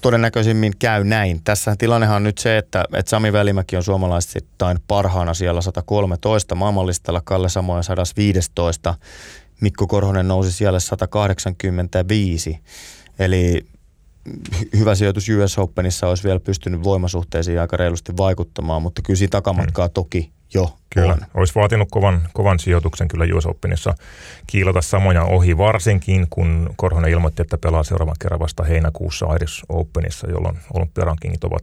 Todennäköisimmin 0.00 0.72
käy 0.78 1.04
näin. 1.04 1.40
Tässä 1.44 1.74
tilannehan 1.78 2.16
on 2.16 2.22
nyt 2.22 2.38
se, 2.38 2.58
että, 2.58 2.84
että 2.94 3.10
Sami 3.10 3.32
Välimäki 3.32 3.76
on 3.76 3.82
suomalaisittain 3.82 4.78
parhaana 4.88 5.34
siellä 5.34 5.60
113 5.60 6.54
maailmanlistalla, 6.54 7.20
Kalle 7.24 7.48
Samoja 7.48 7.82
115. 7.82 8.94
Mikko 9.60 9.86
Korhonen 9.86 10.28
nousi 10.28 10.52
siellä 10.52 10.80
185. 10.80 12.58
Eli 13.18 13.66
hyvä 14.76 14.94
sijoitus 14.94 15.28
US 15.28 15.58
Openissa 15.58 16.08
olisi 16.08 16.24
vielä 16.24 16.40
pystynyt 16.40 16.82
voimasuhteisiin 16.82 17.60
aika 17.60 17.76
reilusti 17.76 18.16
vaikuttamaan, 18.16 18.82
mutta 18.82 19.02
kyllä 19.02 19.18
siinä 19.18 19.30
takamatkaa 19.30 19.86
mm. 19.86 19.92
toki 19.92 20.32
jo 20.54 20.76
Kyllä, 20.90 21.12
on. 21.12 21.18
olisi 21.34 21.54
vaatinut 21.54 21.88
kovan, 21.90 22.28
kovan 22.32 22.58
sijoituksen 22.58 23.08
kyllä 23.08 23.36
US 23.36 23.46
Openissa 23.46 23.94
kiilata 24.46 24.82
samoja 24.82 25.24
ohi, 25.24 25.58
varsinkin 25.58 26.26
kun 26.30 26.70
Korhonen 26.76 27.10
ilmoitti, 27.10 27.42
että 27.42 27.58
pelaa 27.58 27.82
seuraavan 27.82 28.16
kerran 28.20 28.40
vasta 28.40 28.64
heinäkuussa 28.64 29.34
Irish 29.34 29.64
Openissa, 29.68 30.30
jolloin 30.30 30.58
olympiarankingit 30.74 31.44
ovat 31.44 31.62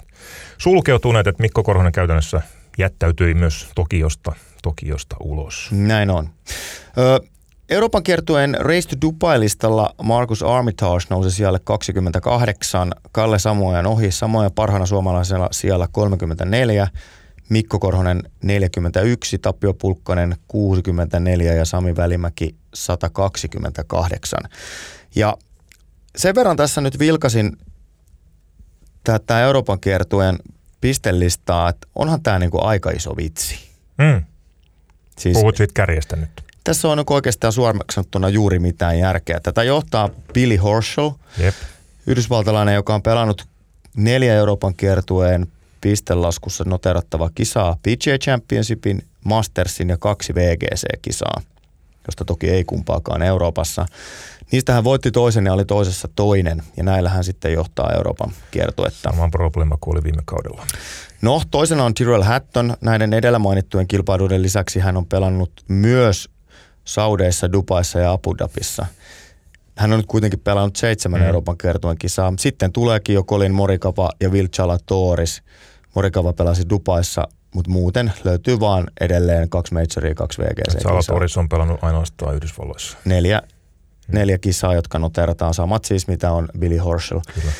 sulkeutuneet, 0.58 1.28
että 1.28 1.42
Mikko 1.42 1.64
Korhonen 1.64 1.92
käytännössä 1.92 2.42
jättäytyi 2.78 3.34
myös 3.34 3.68
Tokiosta, 3.76 4.36
Tokiosta 4.64 5.16
ulos. 5.20 5.70
Näin 5.72 6.10
on. 6.10 6.30
Ö, 6.98 7.20
Euroopan 7.74 8.04
kiertueen 8.04 8.58
Race 8.60 8.90
to 8.90 8.96
Dubai-listalla 9.02 9.96
Markus 10.04 10.44
Armitage 10.44 11.06
nousi 11.10 11.32
siellä 11.32 11.60
28, 11.64 12.92
Kalle 13.12 13.40
Samojan 13.40 13.86
ohi, 13.86 14.12
Samoja 14.12 14.50
parhaana 14.50 14.86
suomalaisella 14.86 15.48
siellä 15.52 15.88
34, 15.92 16.88
Mikko 17.50 17.80
Korhonen 17.80 18.24
41, 18.44 19.38
Tapio 19.38 19.74
Pulkkanen 19.74 20.36
64 20.48 21.54
ja 21.54 21.66
Sami 21.66 21.96
Välimäki 21.96 22.56
128. 22.74 24.40
Ja 25.16 25.38
sen 26.16 26.36
verran 26.36 26.58
tässä 26.58 26.82
nyt 26.82 27.00
vilkasin 27.00 27.58
tätä 29.04 29.40
Euroopan 29.40 29.80
kiertueen 29.80 30.40
pistelistaa, 30.82 31.70
että 31.70 31.88
onhan 31.96 32.24
tämä 32.24 32.40
niinku 32.40 32.66
aika 32.66 32.92
iso 32.92 33.18
vitsi. 33.18 33.56
Mm. 33.98 34.24
Siis, 35.20 35.38
Puhut 35.38 35.58
siitä 35.58 35.74
kärjestä 35.74 36.16
nyt. 36.16 36.53
Tässä 36.64 36.88
on 36.88 37.04
oikeastaan 37.10 37.54
suoraksi 37.54 38.02
juuri 38.32 38.60
mitään 38.60 39.00
järkeä. 39.00 39.40
Tätä 39.40 39.64
johtaa 39.64 40.10
Billy 40.34 40.56
Horschel, 40.56 41.12
Jep. 41.38 41.56
yhdysvaltalainen, 42.08 42.76
joka 42.76 42.96
on 42.96 43.02
pelannut 43.02 43.46
neljä 43.98 44.34
Euroopan 44.34 44.74
kiertueen 44.76 45.48
pistelaskussa 45.82 46.64
noterattava 46.64 47.30
kisaa 47.36 47.76
PGA 47.76 48.18
Championshipin, 48.18 49.04
Mastersin 49.26 49.90
ja 49.90 49.98
kaksi 49.98 50.36
VGC-kisaa, 50.36 51.42
josta 52.08 52.26
toki 52.26 52.50
ei 52.50 52.64
kumpaakaan 52.64 53.22
Euroopassa. 53.22 53.86
Niistä 54.52 54.74
hän 54.74 54.84
voitti 54.84 55.12
toisen 55.12 55.46
ja 55.46 55.54
oli 55.54 55.66
toisessa 55.66 56.08
toinen, 56.16 56.64
ja 56.78 56.84
näillä 56.84 57.10
hän 57.10 57.24
sitten 57.24 57.54
johtaa 57.54 57.94
Euroopan 57.96 58.32
kiertuetta. 58.52 59.10
Sama 59.12 59.30
probleema 59.30 59.78
kuin 59.82 59.96
oli 59.96 60.04
viime 60.04 60.22
kaudella. 60.26 60.68
No, 61.22 61.42
toisena 61.52 61.84
on 61.84 61.94
Tyrrell 61.94 62.24
Hatton. 62.24 62.78
Näiden 62.82 63.14
edellä 63.14 63.40
mainittujen 63.40 63.88
kilpailuiden 63.88 64.42
lisäksi 64.42 64.80
hän 64.80 64.98
on 64.98 65.06
pelannut 65.06 65.52
myös 65.68 66.30
Saudeissa, 66.86 67.52
Dubaissa 67.52 68.00
ja 68.00 68.12
Abu 68.12 68.38
Dhabissa. 68.38 68.86
Hän 69.78 69.94
on 69.94 70.00
nyt 70.00 70.06
kuitenkin 70.06 70.40
pelannut 70.40 70.76
seitsemän 70.76 71.20
mm. 71.20 71.26
Euroopan 71.26 71.58
kiertueen 71.58 71.98
kisaa. 71.98 72.34
Sitten 72.40 72.72
tuleekin 72.72 73.16
jo 73.16 73.24
Colin 73.24 73.54
Morikava 73.54 74.10
ja 74.20 74.32
Vilchala 74.32 74.78
Toris. 74.86 75.42
Morikava 75.96 76.34
pelasi 76.34 76.70
Dubaissa, 76.70 77.28
mutta 77.56 77.72
muuten 77.72 78.14
löytyy 78.24 78.60
vaan 78.60 78.88
edelleen 79.02 79.50
kaksi 79.50 79.74
majoria, 79.74 80.16
kaksi 80.16 80.42
VGC. 80.42 80.84
Salatoris 80.84 81.38
on 81.38 81.50
pelannut 81.50 81.84
ainoastaan 81.84 82.36
Yhdysvalloissa. 82.36 82.98
Neljä, 83.06 83.42
mm. 84.08 84.16
neljä 84.16 84.38
kisaa, 84.38 84.74
jotka 84.74 85.00
noterataan 85.00 85.54
samat 85.54 85.86
siis, 85.86 86.08
mitä 86.08 86.32
on 86.32 86.48
Billy 86.60 86.78
Horschel. 86.78 87.20
Kyllä. 87.34 87.52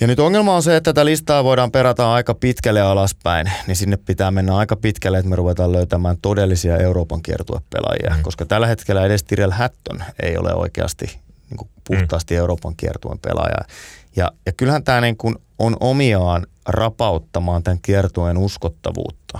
Ja 0.00 0.06
nyt 0.06 0.18
ongelma 0.18 0.56
on 0.56 0.62
se, 0.62 0.76
että 0.76 0.92
tätä 0.92 1.04
listaa 1.04 1.44
voidaan 1.44 1.70
perata 1.70 2.12
aika 2.12 2.34
pitkälle 2.34 2.80
alaspäin, 2.80 3.50
niin 3.66 3.76
sinne 3.76 3.96
pitää 3.96 4.30
mennä 4.30 4.56
aika 4.56 4.76
pitkälle, 4.76 5.18
että 5.18 5.28
me 5.28 5.36
ruvetaan 5.36 5.72
löytämään 5.72 6.16
todellisia 6.22 6.76
Euroopan 6.76 7.22
kiertuepelaajia, 7.22 8.16
mm. 8.16 8.22
koska 8.22 8.46
tällä 8.46 8.66
hetkellä 8.66 9.06
edes 9.06 9.24
Tyrell 9.24 9.50
Hatton 9.50 10.02
ei 10.22 10.36
ole 10.36 10.54
oikeasti 10.54 11.06
niin 11.50 11.58
kuin 11.58 11.68
puhtaasti 11.84 12.34
mm. 12.34 12.38
Euroopan 12.38 12.76
kiertuen 12.76 13.18
pelaaja. 13.18 13.64
Ja, 14.16 14.32
ja 14.46 14.52
kyllähän 14.52 14.84
tämä 14.84 15.00
niin 15.00 15.16
kuin 15.16 15.36
on 15.58 15.76
omiaan 15.80 16.46
rapauttamaan 16.68 17.62
tämän 17.62 17.78
kiertueen 17.82 18.38
uskottavuutta. 18.38 19.38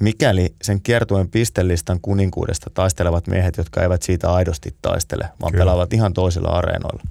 Mikäli 0.00 0.54
sen 0.62 0.80
kiertuen 0.82 1.28
pistelistan 1.28 2.00
kuninkuudesta 2.02 2.70
taistelevat 2.74 3.26
miehet, 3.26 3.56
jotka 3.56 3.82
eivät 3.82 4.02
siitä 4.02 4.32
aidosti 4.32 4.76
taistele, 4.82 5.28
vaan 5.40 5.52
Kyllä. 5.52 5.62
pelaavat 5.62 5.92
ihan 5.92 6.12
toisilla 6.12 6.48
areenoilla. 6.48 7.02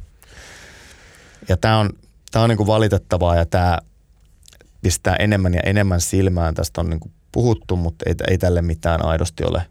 Ja 1.49 1.57
tämä 1.57 1.79
on, 1.79 1.89
tämä 2.35 2.43
on 2.43 2.49
niin 2.49 2.57
kuin 2.57 2.67
valitettavaa 2.67 3.35
ja 3.35 3.45
tämä 3.45 3.77
pistää 4.81 5.15
enemmän 5.15 5.53
ja 5.53 5.59
enemmän 5.65 6.01
silmään. 6.01 6.53
Tästä 6.53 6.81
on 6.81 6.89
niin 6.89 6.99
kuin 6.99 7.11
puhuttu, 7.31 7.75
mutta 7.75 8.05
ei, 8.07 8.15
ei 8.27 8.37
tälle 8.37 8.61
mitään 8.61 9.05
aidosti 9.05 9.43
ole 9.43 9.65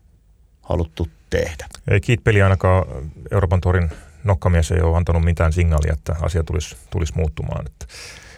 haluttu 0.63 1.09
tehdä. 1.31 1.67
Ei 1.91 2.01
kiitpeli 2.01 2.43
ainakaan 2.43 2.85
Euroopan 3.31 3.61
torin 3.61 3.91
nokkamies 4.25 4.71
ei 4.71 4.81
ole 4.81 4.97
antanut 4.97 5.25
mitään 5.25 5.53
signaalia, 5.53 5.93
että 5.93 6.17
asia 6.21 6.45
tulisi, 6.45 6.77
tulisi 6.91 7.13
muuttumaan. 7.17 7.67
Että 7.67 7.87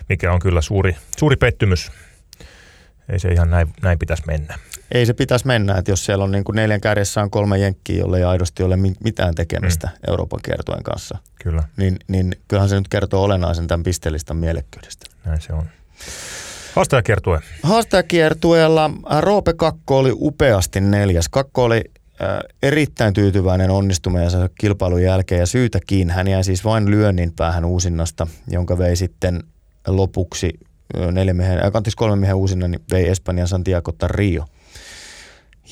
mikä 0.09 0.33
on 0.33 0.41
kyllä 0.41 0.61
suuri, 0.61 0.97
suuri 1.19 1.37
pettymys. 1.37 1.93
Ei 3.09 3.19
se 3.19 3.29
ihan 3.29 3.51
näin, 3.51 3.73
näin 3.83 3.99
pitäisi 3.99 4.23
mennä. 4.27 4.59
Ei 4.93 5.07
se 5.07 5.15
pitäisi 5.15 5.47
mennä, 5.47 5.79
että 5.79 5.91
jos 5.91 6.05
siellä 6.05 6.25
on 6.25 6.31
niin 6.31 6.45
kuin 6.45 6.57
neljän 6.57 6.81
kärjessä 6.81 7.23
on 7.23 7.31
kolme 7.31 7.59
jenkkiä, 7.59 7.99
jolle 7.99 8.19
ei 8.19 8.25
aidosti 8.25 8.63
ole 8.63 8.77
mitään 9.05 9.35
tekemistä 9.35 9.87
mm. 9.87 10.11
Euroopan 10.11 10.41
kiertojen 10.43 10.83
kanssa. 10.83 11.19
Kyllä. 11.43 11.63
Niin, 11.77 11.97
niin 12.09 12.37
kyllähän 12.49 12.69
se 12.69 12.77
nyt 12.77 12.89
kertoo 12.89 13.23
olennaisen 13.23 13.67
tämän 13.67 13.83
pistelistan 13.83 14.37
mielekkyydestä. 14.37 15.07
Näin 15.25 15.41
se 15.41 15.53
on. 15.53 15.65
Haastajakiertue. 16.75 17.41
Haastajakiertueella 17.63 18.91
Roope 19.21 19.53
Kakko 19.53 19.99
oli 19.99 20.13
upeasti 20.15 20.81
neljäs. 20.81 21.29
Kakko 21.29 21.65
oli 21.65 21.85
erittäin 22.63 23.15
tyytyväinen 23.15 23.71
onnistumeensa 23.71 24.49
kilpailun 24.61 25.03
jälkeen 25.03 25.39
ja 25.39 25.47
syytäkin. 25.47 26.11
Hän 26.11 26.29
jäi 26.29 26.45
siis 26.45 26.65
vain 26.65 26.91
lyönnin 26.91 27.33
päähän 27.33 27.65
uusinnasta, 27.65 28.27
jonka 28.51 28.79
vei 28.79 28.97
sitten 28.97 29.43
lopuksi 29.87 30.53
neljä 31.13 31.35
miehen, 31.35 31.59
äh, 31.59 31.73
kolme 31.97 32.17
miehen 32.17 32.37
uusinnan, 32.37 32.71
niin 32.71 32.83
vei 32.93 33.09
Espanjan 33.09 33.49
Santiago 33.49 33.93
Rio. 34.07 34.45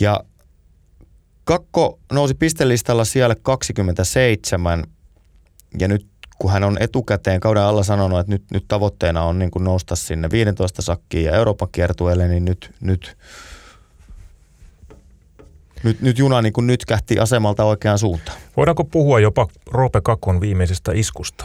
Ja 0.01 0.21
Kakko 1.45 1.99
nousi 2.13 2.35
pistelistalla 2.35 3.05
siellä 3.05 3.35
27 3.43 4.85
ja 5.79 5.89
nyt 5.89 6.07
kun 6.39 6.53
hän 6.53 6.65
on 6.65 6.77
etukäteen 6.81 7.41
kauden 7.41 7.63
alla 7.63 7.83
sanonut, 7.83 8.21
että 8.21 8.33
nyt, 8.33 8.45
nyt 8.51 8.65
tavoitteena 8.69 9.23
on 9.23 9.39
niin 9.39 9.51
kuin 9.51 9.65
nousta 9.65 9.97
sinne 9.97 10.31
15 10.31 10.83
sakkiin 10.83 11.25
ja 11.25 11.33
Euroopan 11.33 11.69
kiertueelle, 11.73 12.29
niin 12.29 12.45
nyt, 12.45 12.75
nyt, 12.81 13.17
nyt, 15.83 16.01
nyt 16.01 16.19
juna 16.19 16.43
niin 16.43 16.53
kuin 16.53 16.67
nyt 16.67 16.85
kähti 16.85 17.19
asemalta 17.19 17.65
oikeaan 17.65 17.99
suuntaan. 17.99 18.39
Voidaanko 18.57 18.85
puhua 18.85 19.21
jopa 19.21 19.47
Roope 19.71 20.01
Kakon 20.01 20.41
viimeisestä 20.41 20.93
iskusta? 20.95 21.45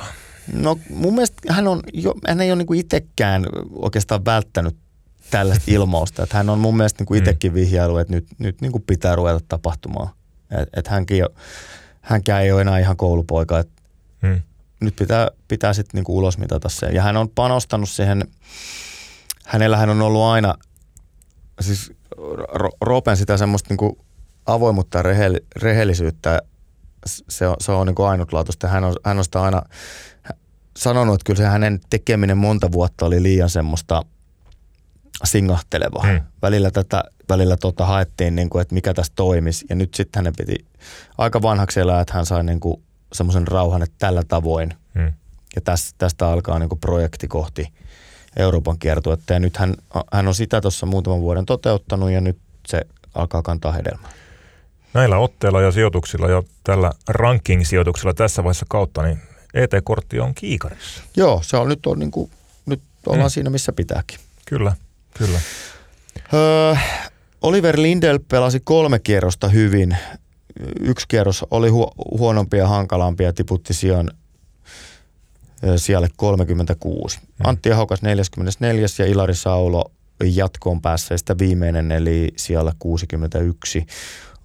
No 0.53 0.79
mun 0.89 1.13
mielestä 1.13 1.53
hän, 1.53 1.67
on 1.67 1.79
jo, 1.93 2.13
hän 2.27 2.41
ei 2.41 2.51
ole 2.51 2.63
niin 2.63 2.79
itsekään 2.79 3.45
oikeastaan 3.71 4.25
välttänyt 4.25 4.75
tällaista 5.31 5.71
ilmausta. 5.71 6.23
Että 6.23 6.37
hän 6.37 6.49
on 6.49 6.59
mun 6.59 6.77
mielestä 6.77 7.03
niin 7.03 7.17
itsekin 7.17 7.53
vihjailu, 7.53 7.97
että 7.97 8.13
nyt, 8.13 8.27
nyt 8.37 8.61
niin 8.61 8.71
kuin 8.71 8.83
pitää 8.87 9.15
ruveta 9.15 9.39
tapahtumaan. 9.47 10.09
Että 10.51 10.79
et 10.79 10.87
hänkin, 10.87 11.25
hänkään 12.01 12.43
ei 12.43 12.51
ole 12.51 12.61
enää 12.61 12.79
ihan 12.79 12.97
koulupoika. 12.97 13.59
Että 13.59 13.81
hmm. 14.21 14.41
Nyt 14.79 14.95
pitää, 14.95 15.27
pitää 15.47 15.73
sitten 15.73 15.97
niin 15.97 16.15
ulos 16.15 16.37
mitata 16.37 16.69
se. 16.69 16.85
Ja 16.85 17.01
hän 17.01 17.17
on 17.17 17.29
panostanut 17.29 17.89
siihen, 17.89 18.23
hänellähän 19.45 19.89
on 19.89 20.01
ollut 20.01 20.21
aina, 20.21 20.55
siis 21.61 21.91
Ropen 22.81 23.17
sitä 23.17 23.37
semmoista 23.37 23.73
niin 23.73 23.97
avoimuutta 24.45 24.97
ja 24.97 25.03
rehellisyyttä 25.55 26.41
se 27.05 27.47
on, 27.47 27.55
se 27.59 27.71
on 27.71 27.87
niin 27.87 28.07
ainutlaatuista. 28.07 28.67
Hän 28.67 28.83
on, 28.83 28.95
hän 29.03 29.17
on 29.17 29.23
sitä 29.23 29.41
aina 29.41 29.61
sanonut, 30.77 31.15
että 31.15 31.25
kyllä 31.25 31.37
se 31.37 31.45
hänen 31.45 31.79
tekeminen 31.89 32.37
monta 32.37 32.71
vuotta 32.71 33.05
oli 33.05 33.23
liian 33.23 33.49
semmoista 33.49 34.01
singahtelevaa. 35.25 36.07
Hmm. 36.07 36.21
Välillä 36.41 36.71
tätä 36.71 37.03
välillä 37.29 37.57
tota 37.57 37.85
haettiin, 37.85 38.35
niin 38.35 38.49
kuin, 38.49 38.61
että 38.61 38.75
mikä 38.75 38.93
tässä 38.93 39.13
toimisi. 39.15 39.65
Ja 39.69 39.75
nyt 39.75 39.93
sitten 39.93 40.19
hänen 40.19 40.33
piti 40.37 40.65
aika 41.17 41.41
vanhaksi 41.41 41.79
elää, 41.79 42.01
että 42.01 42.13
hän 42.13 42.25
sai 42.25 42.43
niin 42.43 42.59
kuin 42.59 42.81
semmoisen 43.13 43.47
rauhan, 43.47 43.83
että 43.83 43.95
tällä 43.99 44.23
tavoin. 44.27 44.73
Hmm. 44.95 45.13
Ja 45.55 45.61
tästä, 45.63 45.95
tästä 45.97 46.27
alkaa 46.29 46.59
niin 46.59 46.69
kuin 46.69 46.79
projekti 46.79 47.27
kohti 47.27 47.67
Euroopan 48.37 48.79
kiertuetta. 48.79 49.33
Ja 49.33 49.39
nyt 49.39 49.57
hän, 49.57 49.75
hän 50.13 50.27
on 50.27 50.35
sitä 50.35 50.61
tuossa 50.61 50.85
muutaman 50.85 51.21
vuoden 51.21 51.45
toteuttanut 51.45 52.11
ja 52.11 52.21
nyt 52.21 52.37
se 52.67 52.81
alkaa 53.15 53.41
kantaa 53.41 53.71
hedelmää. 53.71 54.11
Näillä 54.93 55.17
otteilla 55.17 55.61
ja 55.61 55.71
sijoituksilla 55.71 56.29
ja 56.29 56.43
tällä 56.63 56.91
ranking-sijoituksella 57.07 58.13
tässä 58.13 58.43
vaiheessa 58.43 58.65
kautta, 58.69 59.03
niin 59.03 59.21
ET-kortti 59.53 60.19
on 60.19 60.33
kiikarissa. 60.33 61.03
Joo, 61.17 61.41
se 61.43 61.57
on 61.57 61.69
nyt, 61.69 61.85
on 61.85 61.99
niin 61.99 62.11
kuin, 62.11 62.31
nyt 62.65 62.81
ollaan 63.05 63.29
mm. 63.29 63.29
siinä, 63.29 63.49
missä 63.49 63.71
pitääkin. 63.71 64.19
Kyllä, 64.45 64.75
kyllä. 65.17 65.39
Öö, 66.33 66.75
Oliver 67.41 67.81
Lindell 67.81 68.19
pelasi 68.27 68.59
kolme 68.59 68.99
kierrosta 68.99 69.47
hyvin. 69.49 69.97
Yksi 70.79 71.05
kierros 71.07 71.45
oli 71.51 71.69
hu- 71.69 72.17
huonompi 72.17 72.57
ja 72.57 72.67
hankalampi 72.67 73.23
ja 73.23 73.33
tiputti 73.33 73.73
sijan 73.73 74.11
siellä 75.75 76.07
36. 76.15 77.19
Mm. 77.19 77.25
Antti 77.43 77.71
Ahokas 77.71 78.01
44 78.01 78.85
ja 78.99 79.05
Ilari 79.05 79.35
Saulo 79.35 79.91
jatkoon 80.23 80.81
päässeistä 80.81 81.35
viimeinen 81.37 81.91
eli 81.91 82.33
siellä 82.35 82.71
61. 82.79 83.85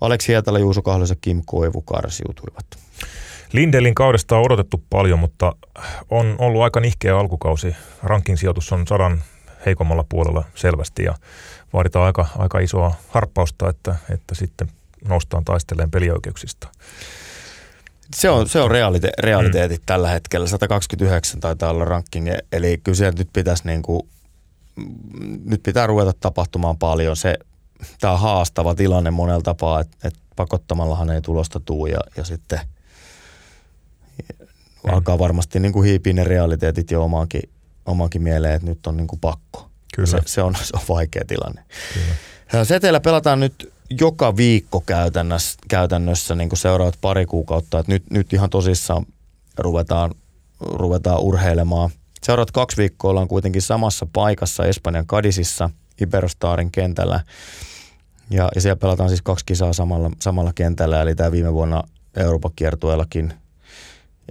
Aleksi 0.00 0.29
Hietala, 0.29 0.59
Juuso 0.59 0.83
Kahlos 0.83 1.11
ja 1.11 1.16
Kim 1.20 1.42
Koivu 1.46 1.83
karsiutuivat. 1.83 2.66
Lindelin 3.53 3.94
kaudesta 3.94 4.37
on 4.37 4.44
odotettu 4.44 4.83
paljon, 4.90 5.18
mutta 5.18 5.53
on 6.11 6.37
ollut 6.38 6.62
aika 6.62 6.81
nihkeä 6.81 7.18
alkukausi. 7.18 7.77
Rankin 8.03 8.37
sijoitus 8.37 8.72
on 8.72 8.87
sadan 8.87 9.22
heikommalla 9.66 10.05
puolella 10.09 10.44
selvästi 10.55 11.05
ja 11.05 11.14
vaaditaan 11.72 12.07
aika, 12.07 12.27
aika 12.38 12.59
isoa 12.59 12.94
harppausta, 13.09 13.68
että, 13.68 13.96
että 14.11 14.35
sitten 14.35 14.68
noustaan 15.09 15.44
taisteleen 15.44 15.90
pelioikeuksista. 15.90 16.68
Se 18.14 18.31
on, 18.31 18.48
se 18.48 18.61
on 18.61 18.70
realite, 18.70 19.11
realiteetit 19.18 19.81
mm. 19.81 19.87
tällä 19.87 20.09
hetkellä. 20.09 20.46
129 20.46 21.40
taitaa 21.40 21.70
olla 21.70 21.85
ranking, 21.85 22.29
eli 22.53 22.81
kyllä 22.85 23.12
nyt 23.18 23.29
pitäisi 23.33 23.66
niin 23.66 23.83
kuin, 23.83 24.09
nyt 25.44 25.62
pitää 25.62 25.87
ruveta 25.87 26.12
tapahtumaan 26.20 26.79
paljon. 26.79 27.16
Se, 27.16 27.38
tämä 28.00 28.12
on 28.12 28.20
haastava 28.20 28.74
tilanne 28.74 29.11
monella 29.11 29.42
tapaa, 29.42 29.81
että, 29.81 29.96
että 30.05 30.20
pakottamallahan 30.37 31.11
ei 31.11 31.20
tulosta 31.20 31.61
tuu 31.61 31.87
ja, 31.87 32.00
ja 32.16 32.24
sitten– 32.24 32.61
mm. 34.85 34.94
alkaa 34.94 35.18
varmasti 35.18 35.61
niin 35.61 35.72
kuin 35.72 35.88
hiipiä 35.88 36.12
ne 36.12 36.24
realiteetit 36.24 36.90
jo 36.90 37.05
omaankin, 37.05 37.42
omaankin 37.87 38.23
mieleen, 38.23 38.55
että 38.55 38.68
nyt 38.68 38.87
on 38.87 38.97
niin 38.97 39.07
kuin 39.07 39.20
pakko. 39.20 39.70
Kyllä. 39.94 40.07
Se, 40.07 40.18
se, 40.27 40.42
on, 40.42 40.55
se 40.62 40.77
on 40.77 40.83
vaikea 40.88 41.25
tilanne. 41.27 41.64
Kyllä. 41.94 42.64
Seteillä 42.64 43.01
pelataan 43.01 43.40
nyt 43.40 43.73
joka 43.90 44.37
viikko 44.37 44.81
käytännössä, 44.81 45.59
käytännössä 45.68 46.35
niin 46.35 46.49
kuin 46.49 46.59
seuraavat 46.59 46.99
pari 47.01 47.27
kuukautta. 47.27 47.79
Että 47.79 47.92
nyt, 47.92 48.11
nyt 48.11 48.33
ihan 48.33 48.51
tosissaan 48.51 49.07
ruvetaan, 49.59 50.11
ruvetaan 50.61 51.20
urheilemaan. 51.20 51.90
Seuraavat 52.23 52.51
kaksi 52.51 52.77
viikkoa 52.77 53.11
ollaan 53.11 53.29
kuitenkin 53.29 53.62
samassa 53.62 54.07
paikassa 54.12 54.64
Espanjan 54.64 55.07
Kadisissa, 55.07 55.70
Iberostarin 56.01 56.70
kentällä. 56.70 57.20
Ja, 58.31 58.49
ja 58.55 58.61
siellä 58.61 58.77
pelataan 58.77 59.09
siis 59.09 59.23
kaksi 59.23 59.44
kisaa 59.44 59.73
samalla, 59.73 60.11
samalla 60.20 60.53
kentällä, 60.55 61.03
eli 61.03 61.14
tämä 61.14 61.33
viime 61.33 61.53
vuonna 61.53 61.83
Euroopan 62.16 62.51
kiertueellakin 62.57 63.35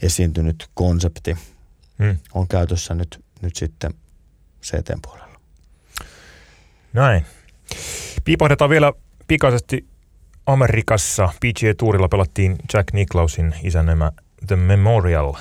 esiintynyt 0.02 0.68
konsepti 0.74 1.38
hmm. 2.00 2.18
on 2.34 2.48
käytössä 2.48 2.94
nyt, 2.94 3.23
nyt 3.44 3.56
sitten 3.56 3.94
CTn 4.62 5.00
puolella. 5.02 5.40
Näin. 6.94 7.26
Piipahdetaan 8.24 8.70
vielä 8.70 8.94
pikaisesti 9.28 9.86
Amerikassa. 10.46 11.30
PGA-tuurilla 11.40 12.08
pelattiin 12.08 12.56
Jack 12.74 12.94
Nicklausin 12.94 13.56
isännämä 13.64 14.12
The 14.48 14.56
Memorial. 14.56 15.34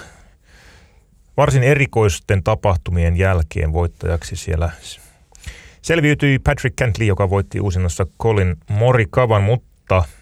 Varsin 1.36 1.62
erikoisten 1.62 2.42
tapahtumien 2.42 3.16
jälkeen 3.16 3.72
voittajaksi 3.72 4.36
siellä 4.36 4.70
selviytyi 5.82 6.38
Patrick 6.38 6.76
Cantley, 6.76 7.06
joka 7.06 7.30
voitti 7.30 7.60
uusinnassa 7.60 8.06
Colin 8.20 8.56
Morikavan, 8.68 9.42
mutta– 9.42 10.04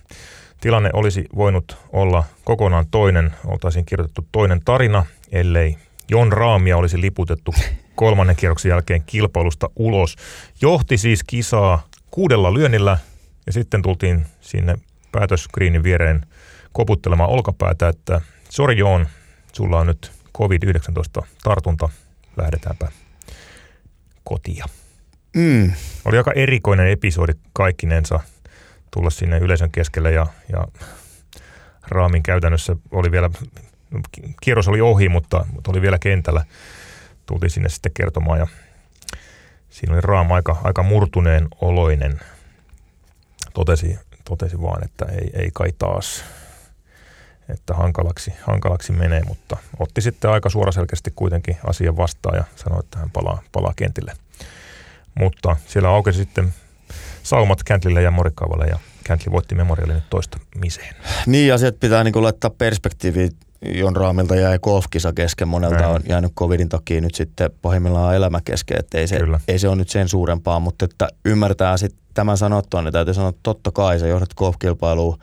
Tilanne 0.61 0.91
olisi 0.93 1.25
voinut 1.37 1.77
olla 1.93 2.25
kokonaan 2.45 2.87
toinen, 2.91 3.35
oltaisiin 3.47 3.85
kirjoitettu 3.85 4.27
toinen 4.33 4.61
tarina, 4.65 5.07
ellei 5.33 5.77
Jon 6.11 6.33
Raamia 6.33 6.77
olisi 6.77 7.01
liputettu 7.01 7.55
kolmannen 7.95 8.37
kierroksen 8.37 8.71
jälkeen 8.71 9.03
kilpailusta 9.07 9.71
ulos. 9.77 10.17
Johti 10.63 10.97
siis 10.97 11.25
kisaa 11.25 11.89
kuudella 12.11 12.55
lyönnillä 12.55 12.99
ja 13.47 13.53
sitten 13.53 13.83
tultiin 13.83 14.27
sinne 14.41 14.75
päätöskriinin 15.13 15.83
viereen 15.83 16.27
koputtelemaan 16.73 17.31
olkapäätä, 17.31 17.89
että 17.89 18.21
sori 18.49 18.79
Joon, 18.79 19.07
sulla 19.53 19.79
on 19.79 19.87
nyt 19.87 20.13
COVID-19 20.39 21.27
tartunta, 21.43 21.89
lähdetäänpä 22.37 22.89
kotia. 24.25 24.65
Mm. 25.37 25.73
Oli 26.05 26.19
aika 26.19 26.33
erikoinen 26.33 26.89
episodi 26.89 27.33
kaikkinensa 27.53 28.21
tulla 28.91 29.11
sinne 29.11 29.39
yleisön 29.39 29.71
keskelle 29.71 30.13
ja, 30.13 30.27
ja 30.53 30.65
raamin 31.89 32.23
käytännössä 32.23 32.77
oli 32.91 33.11
vielä, 33.11 33.31
kierros 34.43 34.69
oli 34.69 34.81
ohi, 34.81 35.09
mutta, 35.09 35.45
mutta 35.53 35.71
oli 35.71 35.83
vielä 35.83 35.99
kentällä. 35.99 36.45
Tultiin 37.27 37.51
sinne 37.51 37.69
sitten 37.69 37.93
kertomaan 37.95 38.39
ja 38.39 38.47
siinä 39.71 39.95
oli 39.95 40.01
raama 40.01 40.35
aika, 40.35 40.57
aika 40.65 40.83
murtuneen 40.83 41.49
oloinen. 41.61 42.21
Totesi, 43.55 43.99
totesi 44.25 44.63
vaan, 44.63 44.85
että 44.85 45.05
ei, 45.05 45.31
ei 45.35 45.51
kai 45.55 45.73
taas, 45.79 46.25
että 47.49 47.75
hankalaksi, 47.75 48.33
hankalaksi 48.43 48.93
menee, 48.93 49.23
mutta 49.29 49.57
otti 49.79 50.01
sitten 50.01 50.31
aika 50.31 50.49
suoraselkeästi 50.49 51.13
kuitenkin 51.17 51.57
asian 51.67 51.97
vastaan 51.97 52.37
ja 52.37 52.45
sanoi, 52.57 52.81
että 52.81 52.99
hän 52.99 53.11
palaa, 53.11 53.43
palaa 53.53 53.73
kentille. 53.77 54.13
Mutta 55.15 55.57
siellä 55.67 55.89
aukesi 55.89 56.19
sitten 56.19 56.55
saumat 57.23 57.65
Cantlille 57.65 58.03
ja 58.03 58.11
Morikaavalle 58.11 58.67
ja 58.67 58.79
Cantley 59.09 59.33
voitti 59.33 59.55
Memorialin 59.55 60.03
toista 60.11 60.39
miseen. 60.55 60.95
Niin, 61.27 61.55
asiat 61.55 61.81
pitää 61.81 62.05
niin 62.05 62.23
laittaa 62.23 62.51
perspektiiviin. 62.51 63.31
Jon 63.75 63.97
Raamilta 63.97 64.37
jäi 64.37 64.59
golfkisa 64.59 65.13
kesken, 65.13 65.49
monelta 65.49 65.77
Näin. 65.77 65.91
on 65.91 66.01
jäänyt 66.09 66.33
covidin 66.35 66.69
takia 66.69 67.01
nyt 67.01 67.15
sitten 67.15 67.51
pahimmillaan 67.63 68.15
elämä 68.17 68.41
kesken, 68.45 68.79
että 68.81 68.99
ei 68.99 69.07
se, 69.09 69.17
Kyllä. 69.19 69.41
ei 69.49 69.59
se 69.59 69.69
ole 69.69 69.77
nyt 69.77 69.89
sen 69.89 70.09
suurempaa, 70.09 70.61
mutta 70.61 70.85
että 70.85 71.09
ymmärtää 71.25 71.77
sitten 71.77 72.01
tämän 72.15 72.39
sanottua, 72.39 72.83
niin 72.83 72.93
täytyy 72.93 73.15
sanoa, 73.15 73.29
että 73.29 73.41
totta 73.43 73.71
kai 73.71 73.99
sä 73.99 74.07
johdat 74.07 74.35
golfkilpailuun. 74.35 75.19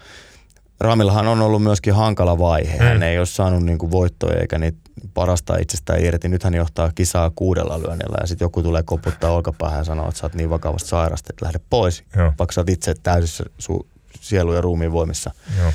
Raamillahan 0.79 1.27
on 1.27 1.41
ollut 1.41 1.63
myöskin 1.63 1.93
hankala 1.93 2.39
vaihe. 2.39 2.77
Hän 2.77 2.97
Mm. 2.97 3.01
ei 3.03 3.17
ole 3.17 3.25
saanut 3.25 3.63
niinku 3.63 3.91
voittoja 3.91 4.39
eikä 4.41 4.57
niitä 4.59 4.77
parasta 5.13 5.57
itsestään 5.57 6.05
irti. 6.05 6.29
Nyt 6.29 6.43
hän 6.43 6.53
johtaa 6.53 6.91
kisaa 6.95 7.31
kuudella 7.35 7.79
lyönnillä 7.79 8.17
ja 8.21 8.27
sitten 8.27 8.45
joku 8.45 8.63
tulee 8.63 8.83
koputtaa 8.83 9.31
olkapäähän 9.31 9.77
ja 9.79 9.83
sanoo, 9.83 10.07
että 10.07 10.19
sä 10.19 10.25
oot 10.25 10.35
niin 10.35 10.49
vakavasti 10.49 10.89
sairasta, 10.89 11.27
että 11.33 11.45
lähde 11.45 11.59
pois, 11.69 12.03
Joo. 12.15 12.33
vaikka 12.39 12.51
sä 12.53 12.61
oot 12.61 12.69
itse 12.69 12.93
täysissä 13.03 13.43
su- 13.63 13.87
sielu- 14.19 14.53
ja 14.53 14.61
ruumiin 14.61 14.91
voimissa. 14.91 15.31
Joo. 15.61 15.71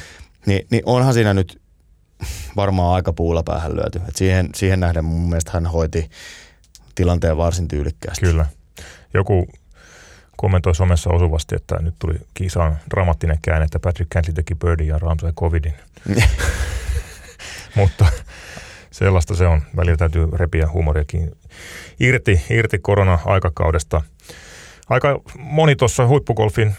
Niin, 0.47 0.67
niin 0.71 0.83
onhan 0.87 1.15
siinä 1.15 1.35
nyt 1.35 1.62
varmaan 2.57 2.95
aika 2.95 3.13
puulla 3.13 3.43
päähän 3.43 3.77
lyöty. 3.77 4.01
Et 4.09 4.17
siihen, 4.17 4.49
siihen 4.55 4.81
nähden 4.81 5.05
mun 5.05 5.29
mielestä 5.29 5.51
hän 5.55 5.67
hoiti 5.67 6.11
tilanteen 6.95 7.37
varsin 7.37 7.69
tyylikkäästi. 7.69 8.27
Kyllä. 8.27 8.47
Joku 9.15 9.47
kommentoi 10.37 10.75
somessa 10.75 11.11
osuvasti, 11.11 11.55
että 11.55 11.79
nyt 11.81 11.95
tuli 11.99 12.15
kisaan 12.35 12.79
dramaattinen 12.91 13.39
käänne, 13.43 13.65
että 13.65 13.79
Patrick 13.79 14.11
Cantley 14.11 14.35
teki 14.35 14.55
birdie 14.55 14.87
ja 14.87 14.99
Rahm 14.99 15.19
sai 15.21 15.33
covidin. 15.33 15.75
Mutta 17.77 18.07
sellaista 18.91 19.35
se 19.35 19.47
on. 19.47 19.63
Välillä 19.77 19.97
täytyy 19.97 20.29
repiä 20.33 20.69
huumoriakin 20.69 21.33
irti, 22.01 22.41
irti 22.51 22.79
korona-aikakaudesta. 22.79 24.03
Aika 24.89 25.21
moni 25.39 25.77
tuossa 25.77 26.07
huippugolfin 26.07 26.69
äh, 26.69 26.77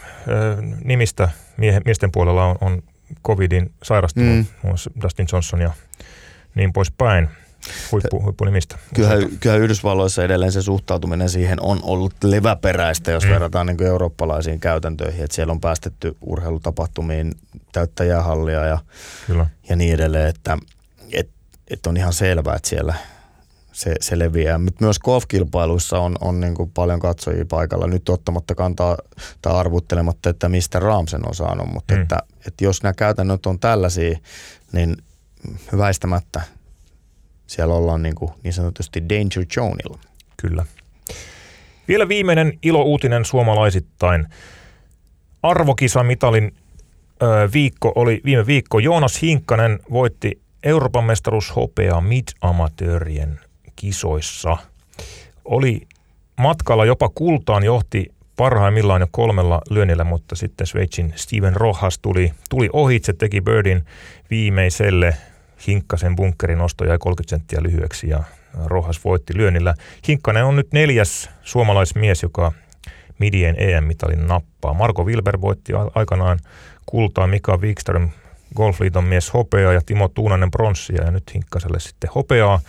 nimistä 0.84 1.30
miehe, 1.58 1.82
miesten 1.86 2.12
puolella 2.12 2.46
on, 2.46 2.56
on 2.62 2.84
covidin 3.28 3.72
sairastunut, 3.84 4.30
mm. 4.36 4.46
Muun 4.62 4.72
muassa 4.72 4.92
Dustin 5.02 5.28
Johnson 5.32 5.62
ja 5.62 5.72
niin 6.56 6.74
poispäin. 6.74 7.30
Huippu, 7.92 8.22
huippunimistä. 8.24 8.78
Kyllähän, 8.96 9.30
kyllähän 9.40 9.64
Yhdysvalloissa 9.64 10.24
edelleen 10.24 10.52
se 10.52 10.62
suhtautuminen 10.62 11.30
siihen 11.30 11.62
on 11.62 11.80
ollut 11.84 12.14
leväperäistä, 12.24 13.12
jos 13.12 13.24
Mm. 13.24 13.30
mm. 13.30 13.34
verrataan 13.34 13.68
niin 13.68 13.84
eurooppalaisiin 13.84 14.60
käytäntöihin. 14.60 15.24
Että 15.24 15.36
siellä 15.36 15.52
on 15.52 15.62
päästetty 15.62 16.18
urheilutapahtumiin 16.22 17.32
täyttä 17.72 18.04
jäähallia 18.04 18.66
ja, 18.66 18.78
Kyllä. 19.28 19.46
ja 19.70 19.76
niin 19.76 19.94
edelleen. 19.94 20.28
Että 20.28 20.58
et, 21.14 21.30
et 21.68 21.88
on 21.88 21.98
ihan 21.98 22.14
selvää, 22.14 22.56
että 22.56 22.70
siellä 22.70 22.94
se, 23.74 23.96
se 24.02 24.20
leviää. 24.20 24.58
Mutta 24.58 24.86
myös 24.86 25.00
golfkilpailuissa 25.00 26.00
on, 26.00 26.16
on 26.22 26.40
niin 26.40 26.54
kuin 26.56 26.72
paljon 26.72 27.00
katsojia 27.00 27.46
paikalla. 27.46 27.88
Nyt 27.88 28.10
ottamatta 28.10 28.56
kantaa 28.56 28.98
tai 29.42 29.54
arvuttelematta, 29.54 30.30
että 30.30 30.50
mistä 30.50 30.80
Raamsen 30.80 31.28
on 31.28 31.36
saanut. 31.36 31.68
Mutta 31.74 31.96
Mm. 31.96 32.02
että, 32.02 32.20
että 32.48 32.64
jos 32.64 32.84
nämä 32.84 32.94
käytännöt 32.94 33.46
on 33.46 33.60
tällaisia, 33.60 34.18
niin 34.72 34.98
väistämättä 35.78 36.42
siellä 37.48 37.74
ollaan 37.74 38.04
niin, 38.04 38.16
kuin 38.16 38.32
niin 38.44 38.54
sanotusti 38.54 39.04
danger 39.10 39.46
zoneilla. 39.54 40.00
Kyllä. 40.38 40.66
Vielä 41.88 42.08
viimeinen 42.08 42.60
ilouutinen 42.64 43.26
suomalaisittain. 43.26 44.28
Arvokisamitalin 45.44 46.56
ö, 47.24 47.50
viikko 47.54 47.92
oli 47.96 48.22
viime 48.26 48.46
viikko. 48.46 48.80
Joonas 48.80 49.22
Hinkkanen 49.22 49.80
voitti 49.92 50.42
Euroopan 50.64 51.04
mestaruus 51.04 51.56
hopeaa 51.56 52.02
mid-amatöörien 52.02 53.40
kisoissa. 53.84 54.58
Oli 55.46 55.82
matkalla 56.40 56.86
jopa 56.86 57.10
kultaan, 57.10 57.64
johti 57.64 58.06
parhaimmillaan 58.36 59.02
jo 59.02 59.08
kolmella 59.12 59.62
lyönnillä, 59.70 60.04
mutta 60.04 60.36
sitten 60.36 60.68
Sveitsin 60.68 61.14
Steven 61.16 61.56
Rojas 61.56 62.00
tuli, 62.00 62.32
tuli 62.50 62.70
ohitse, 62.74 63.14
teki 63.14 63.42
birdin 63.42 63.86
viimeiselle 64.30 65.14
Hinkkasen 65.68 66.16
bunkkerin 66.16 66.62
osto 66.62 66.86
jäi 66.86 66.98
30 66.98 67.30
senttiä 67.30 67.64
lyhyeksi 67.64 68.10
ja 68.10 68.24
Rojas 68.66 69.06
voitti 69.06 69.38
lyönnillä. 69.38 69.74
Hinkkanen 70.08 70.46
on 70.46 70.56
nyt 70.56 70.74
neljäs 70.74 71.30
suomalaismies, 71.42 72.24
joka 72.24 72.52
midien 73.20 73.56
EM-mitalin 73.58 74.28
nappaa. 74.28 74.74
Marko 74.74 75.04
Wilber 75.04 75.42
voitti 75.42 75.74
aikanaan 75.96 76.40
kultaa, 76.86 77.28
Mika 77.28 77.58
Wikström 77.58 78.10
Golfliiton 78.56 79.04
mies 79.04 79.34
hopeaa 79.34 79.74
ja 79.74 79.82
Timo 79.86 80.08
Tuunanen 80.08 80.52
pronssia 80.52 81.04
ja 81.04 81.12
nyt 81.12 81.34
Hinkkaselle 81.34 81.80
sitten 81.80 82.10
hopeaa. 82.16 82.60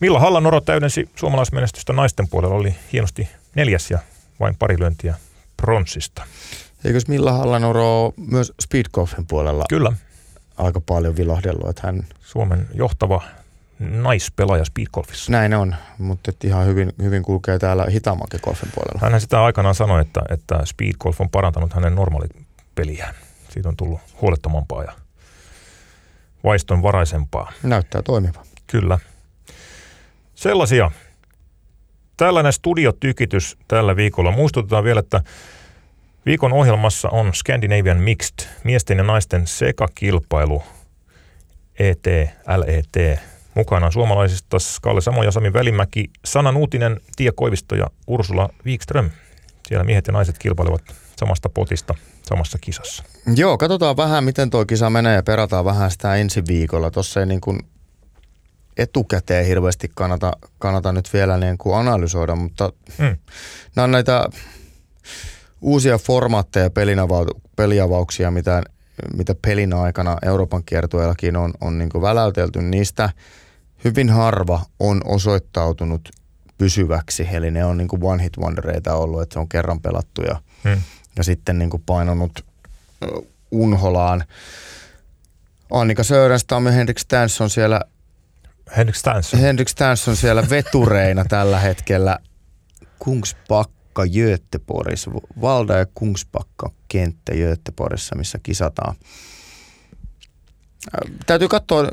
Milla 0.00 0.18
Hallanoro 0.18 0.60
täydensi 0.60 1.10
suomalaismenestystä 1.16 1.92
naisten 1.92 2.28
puolella, 2.28 2.54
oli 2.54 2.74
hienosti 2.92 3.28
neljäs 3.54 3.90
ja 3.90 3.98
vain 4.40 4.56
pari 4.58 4.78
lyöntiä 4.78 5.14
pronssista. 5.56 6.22
Eikös 6.84 7.08
Milla 7.08 7.32
Hallanoro 7.32 8.12
myös 8.16 8.52
Speedgolfin 8.60 9.26
puolella 9.26 9.64
Kyllä, 9.68 9.92
aika 10.56 10.80
paljon 10.80 11.16
vilahdellut, 11.16 11.68
että 11.68 11.82
hän 11.84 12.06
Suomen 12.20 12.66
johtava 12.74 13.22
naispelaaja 13.78 14.64
speedgolfissa. 14.64 15.32
näin 15.32 15.54
on, 15.54 15.76
mutta 15.98 16.32
ihan 16.44 16.66
hyvin, 16.66 16.92
hyvin 17.02 17.22
kulkee 17.22 17.58
täällä 17.58 17.86
hitaammankin 17.90 18.40
golfin 18.44 18.70
puolella. 18.74 19.10
Hän 19.10 19.20
sitä 19.20 19.44
aikanaan 19.44 19.74
sanoi, 19.74 20.00
että, 20.00 20.22
että 20.28 20.60
speedgolf 20.64 21.20
on 21.20 21.30
parantanut 21.30 21.72
hänen 21.72 21.94
normaalipeliään. 21.94 23.14
Siitä 23.48 23.68
on 23.68 23.76
tullut 23.76 24.00
huolettomampaa 24.20 24.84
ja 24.84 24.92
vaistonvaraisempaa. 26.44 27.52
Näyttää 27.62 28.02
toimiva. 28.02 28.42
Kyllä. 28.66 28.98
Sellaisia. 30.40 30.90
Tällainen 32.16 32.52
studiotykitys 32.52 33.56
tällä 33.68 33.96
viikolla. 33.96 34.30
Muistutetaan 34.30 34.84
vielä, 34.84 35.00
että 35.00 35.22
viikon 36.26 36.52
ohjelmassa 36.52 37.08
on 37.08 37.34
Scandinavian 37.34 38.00
Mixed, 38.00 38.46
miesten 38.64 38.98
ja 38.98 39.04
naisten 39.04 39.46
sekakilpailu, 39.46 40.62
ET, 41.78 42.06
LET. 42.56 43.20
Mukana 43.54 43.90
suomalaisista 43.90 44.56
Kalle 44.82 45.00
Samo 45.00 45.22
ja 45.22 45.30
Sami 45.30 45.52
Välimäki, 45.52 46.10
Sana 46.24 46.52
Nuutinen, 46.52 47.00
Tiia 47.16 47.32
Koivisto 47.34 47.74
ja 47.74 47.86
Ursula 48.06 48.48
Wikström. 48.66 49.10
Siellä 49.68 49.84
miehet 49.84 50.06
ja 50.06 50.12
naiset 50.12 50.38
kilpailevat 50.38 50.82
samasta 51.16 51.48
potista 51.48 51.94
samassa 52.22 52.58
kisassa. 52.60 53.04
Joo, 53.36 53.58
katsotaan 53.58 53.96
vähän, 53.96 54.24
miten 54.24 54.50
tuo 54.50 54.64
kisa 54.64 54.90
menee 54.90 55.14
ja 55.14 55.22
perataan 55.22 55.64
vähän 55.64 55.90
sitä 55.90 56.14
ensi 56.14 56.42
viikolla. 56.48 56.90
Tuossa 56.90 57.20
ei 57.20 57.26
niin 57.26 57.40
kuin 57.40 57.60
etukäteen 58.82 59.46
hirveästi 59.46 59.90
kannata, 59.94 60.32
kannata 60.58 60.92
nyt 60.92 61.10
vielä 61.12 61.38
niin 61.38 61.58
kuin 61.58 61.76
analysoida, 61.76 62.36
mutta 62.36 62.72
Mm. 62.98 63.16
nämä 63.76 63.84
on 63.84 63.90
näitä 63.90 64.28
uusia 65.60 65.98
formaatteja, 65.98 66.68
pelinava- 66.70 67.40
peliavauksia, 67.56 68.30
mitä, 68.30 68.62
mitä 69.16 69.34
pelin 69.42 69.72
aikana 69.74 70.16
Euroopan 70.22 70.64
kiertueellakin 70.64 71.36
on, 71.36 71.52
on 71.60 71.78
niin 71.78 71.88
kuin 71.90 72.02
väläytelty. 72.02 72.62
Niistä 72.62 73.10
hyvin 73.84 74.10
harva 74.10 74.60
on 74.80 75.00
osoittautunut 75.04 76.08
pysyväksi, 76.58 77.28
eli 77.32 77.50
ne 77.50 77.64
on 77.64 77.76
niin 77.76 77.88
kuin 77.88 78.04
one 78.04 78.22
hit 78.22 78.38
wondereita 78.38 78.94
ollut, 78.94 79.22
että 79.22 79.32
se 79.32 79.38
on 79.38 79.48
kerran 79.48 79.80
pelattu 79.80 80.22
ja 80.22 80.40
Mm. 80.64 80.82
ja 81.16 81.24
sitten 81.24 81.58
niin 81.58 81.70
kuin 81.70 81.82
painanut 81.86 82.44
unholaan. 83.50 84.24
Annika 85.70 86.04
Sörenstam 86.04 86.66
ja 86.66 86.72
Henrik 86.72 86.98
Stansson 86.98 87.50
siellä, 87.50 87.80
Henrik 88.76 88.96
Stansson. 88.96 89.40
Henrik 89.40 89.68
Stansson 89.68 90.16
siellä 90.16 90.50
vetureina 90.50 91.24
tällä 91.28 91.58
hetkellä. 91.60 92.18
Kungspakka 92.98 94.02
Göteborgissa, 94.04 95.10
Valda 95.40 95.78
ja 95.78 95.86
Kungspakka 95.94 96.70
kenttä 96.88 97.32
Göteborgissa, 97.32 98.16
missä 98.16 98.38
kisataan. 98.42 98.96
Ö, 100.94 101.10
Täytyy 101.26 101.48
katsoa 101.48 101.88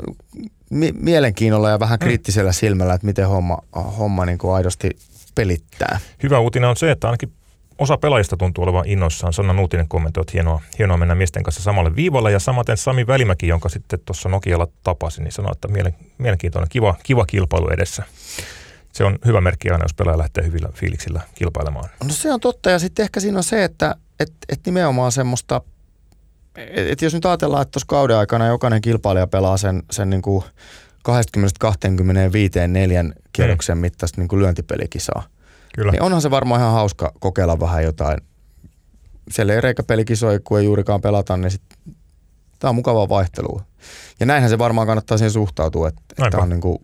mi- 0.70 0.94
mielenkiinnolla 1.00 1.70
ja 1.70 1.80
vähän 1.80 2.00
kriittisellä 2.00 2.52
silmällä, 2.52 2.94
että 2.94 3.08
miten 3.08 3.28
homma, 3.28 3.58
homma 3.98 4.26
niin 4.26 4.38
kuin 4.38 4.54
aidosti 4.56 4.90
pelittää. 5.36 6.00
Hyvä 6.24 6.40
uutinen 6.40 6.70
on 6.70 6.78
se, 6.78 6.92
että 6.92 7.08
ainakin 7.08 7.34
osa 7.78 7.98
pelaajista 7.98 8.38
tuntuu 8.38 8.63
olevan 8.63 8.88
innoissaan. 8.88 9.34
Sanna 9.34 9.54
Nuutinen 9.54 9.88
kommentoi, 9.88 10.22
että 10.22 10.32
hienoa, 10.34 10.62
hienoa 10.80 10.98
mennä 10.98 11.16
miesten 11.16 11.44
kanssa 11.44 11.63
samalle 11.63 11.96
viivalle. 11.96 12.32
Ja 12.32 12.40
samaten 12.40 12.78
Sami 12.78 13.08
Välimäki, 13.08 13.48
jonka 13.48 13.70
sitten 13.70 14.00
tuossa 14.06 14.30
Nokialla 14.30 14.68
tapasin, 14.84 15.24
niin 15.24 15.32
sanoi, 15.32 15.52
että 15.52 15.68
mielen, 15.68 15.96
mielenkiintoinen, 16.18 16.70
kiva, 16.70 16.96
kiva 17.04 17.26
kilpailu 17.26 17.70
edessä. 17.70 18.04
Se 18.94 19.04
on 19.04 19.20
hyvä 19.26 19.41
merkki 19.41 19.70
aina, 19.70 19.84
jos 19.84 19.93
pelaaja 19.93 20.18
lähtee 20.18 20.45
hyvillä 20.45 20.70
fiiliksillä 20.74 21.22
kilpailemaan. 21.36 21.89
No 22.04 22.10
se 22.10 22.34
on 22.34 22.39
totta 22.39 22.70
ja 22.70 22.80
sitten 22.80 23.04
ehkä 23.04 23.20
siinä 23.20 23.38
on 23.38 23.43
se, 23.43 23.64
että 23.64 23.95
et, 24.20 24.34
et 24.49 24.60
nimenomaan 24.66 25.12
semmoista, 25.12 25.62
että 26.56 26.91
et 26.91 27.01
jos 27.01 27.14
nyt 27.14 27.26
ajatellaan, 27.26 27.62
että 27.62 27.72
tuossa 27.72 27.88
kauden 27.88 28.18
aikana 28.18 28.47
jokainen 28.47 28.82
kilpailija 28.82 29.28
pelaa 29.28 29.58
sen, 29.58 29.84
sen 29.91 30.10
niin 30.10 30.22
kuin 30.22 30.43
20-25 31.08 32.68
neljän 32.68 33.14
kierroksen 33.34 33.78
mittaista 33.78 34.22
niin 34.22 34.28
kuin 34.28 34.39
lyöntipelikisaa, 34.39 35.24
Kyllä. 35.78 35.91
niin 35.91 36.01
onhan 36.01 36.21
se 36.21 36.32
varmaan 36.32 36.61
ihan 36.61 36.73
hauska 36.73 37.11
kokeilla 37.19 37.59
vähän 37.59 37.84
jotain. 37.84 38.21
Siellä 39.32 39.53
ei 39.53 39.61
reikäpelikisoja, 39.61 40.39
kun 40.39 40.59
ei 40.59 40.65
juurikaan 40.65 41.01
pelata, 41.01 41.38
niin 41.38 41.51
sit, 41.51 41.61
tämä 42.59 42.69
on 42.69 42.75
mukavaa 42.75 43.09
vaihtelua. 43.09 43.63
Ja 44.19 44.25
näinhän 44.25 44.49
se 44.49 44.57
varmaan 44.57 44.88
kannattaa 44.88 45.17
siihen 45.17 45.32
suhtautua, 45.32 45.88
että, 45.88 46.01
että 46.09 46.21
Näinpä. 46.21 46.38
on 46.38 46.49
niin 46.49 46.61
kuin 46.61 46.78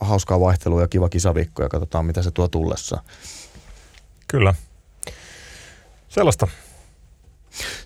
hauskaa 0.00 0.40
vaihtelua 0.40 0.80
ja 0.80 0.88
kiva 0.88 1.08
kisaviikko 1.08 1.62
ja 1.62 1.68
katsotaan 1.68 2.06
mitä 2.06 2.22
se 2.22 2.30
tuo 2.30 2.48
tullessa. 2.48 3.02
Kyllä. 4.28 4.54
Sellaista. 6.08 6.48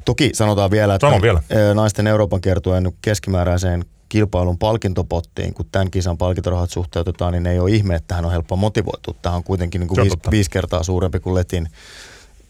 Toki 0.04 0.30
sanotaan 0.34 0.70
vielä, 0.70 0.94
että 0.94 1.06
vielä. 1.22 1.42
naisten 1.74 2.06
Euroopan 2.06 2.40
kiertueen 2.40 2.92
keskimääräiseen 3.02 3.84
kilpailun 4.08 4.58
palkintopottiin, 4.58 5.54
kun 5.54 5.66
tämän 5.72 5.90
kisan 5.90 6.18
palkintorahat 6.18 6.70
suhteutetaan, 6.70 7.32
niin 7.32 7.46
ei 7.46 7.58
ole 7.58 7.70
ihme, 7.70 7.94
että 7.94 8.14
hän 8.14 8.24
on 8.24 8.32
helppo 8.32 8.56
motivoitua. 8.56 9.14
Tämä 9.22 9.36
on 9.36 9.44
kuitenkin 9.44 9.80
niin 9.80 9.88
kuin 9.88 10.02
viisi, 10.02 10.16
viisi 10.30 10.50
kertaa 10.50 10.82
suurempi 10.82 11.20
kuin 11.20 11.34
Letin 11.34 11.68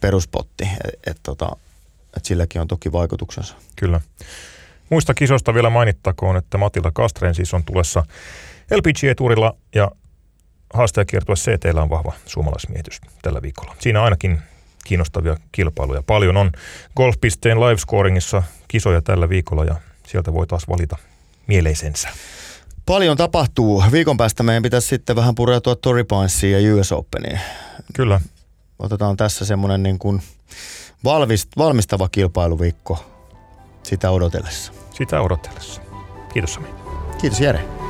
peruspotti, 0.01 0.65
että 0.65 1.11
et, 1.11 1.17
tota, 1.23 1.57
et 2.17 2.25
silläkin 2.25 2.61
on 2.61 2.69
toki 2.69 2.93
vaikutuksensa. 2.93 3.55
Kyllä. 3.77 4.01
Muista 4.91 5.15
kisoista 5.15 5.55
vielä 5.55 5.71
mainittakoon, 5.71 6.37
että 6.37 6.59
Matilda 6.59 6.91
Kastren 6.95 7.35
siis 7.35 7.55
on 7.55 7.65
tulessa 7.65 8.03
LPGA-tuurilla 8.71 9.57
ja 9.75 9.91
haastajakiertue 10.75 11.35
CT 11.35 11.65
on 11.65 11.91
vahva 11.91 12.13
suomalaismiehitys 12.27 13.01
tällä 13.23 13.43
viikolla. 13.43 13.77
Siinä 13.79 14.03
ainakin 14.03 14.39
kiinnostavia 14.85 15.37
kilpailuja. 15.53 16.03
Paljon 16.03 16.37
on 16.37 16.53
golfpisteen 16.97 17.61
livescoringissa 17.61 18.43
kisoja 18.69 19.03
tällä 19.03 19.29
viikolla 19.29 19.65
ja 19.65 19.75
sieltä 20.07 20.33
voi 20.33 20.47
taas 20.47 20.69
valita 20.69 20.97
mieleisensä. 21.47 22.09
Paljon 22.87 23.17
tapahtuu. 23.17 23.85
Viikon 23.93 24.17
päästä 24.17 24.43
meidän 24.43 24.63
pitäisi 24.63 24.89
sitten 24.89 25.17
vähän 25.17 25.35
pureutua 25.35 25.77
Torrey 25.77 26.05
Pinesiin 26.05 26.53
ja 26.53 26.75
US 26.75 26.93
Openiin. 26.93 27.41
Kyllä. 27.95 28.21
Otetaan 28.79 29.17
tässä 29.17 29.45
semmoinen 29.45 29.83
niin 29.83 29.99
kuin 29.99 30.23
valmist, 31.05 31.49
valmistava 31.59 32.09
kilpailuviikko 32.09 33.05
sitä 33.83 34.11
odotellessa. 34.11 34.73
Sitä 34.95 35.21
odotellessa. 35.21 35.81
Kiitos 36.33 36.55
Sami. 36.55 36.69
Kiitos 37.21 37.41
Jere. 37.41 37.86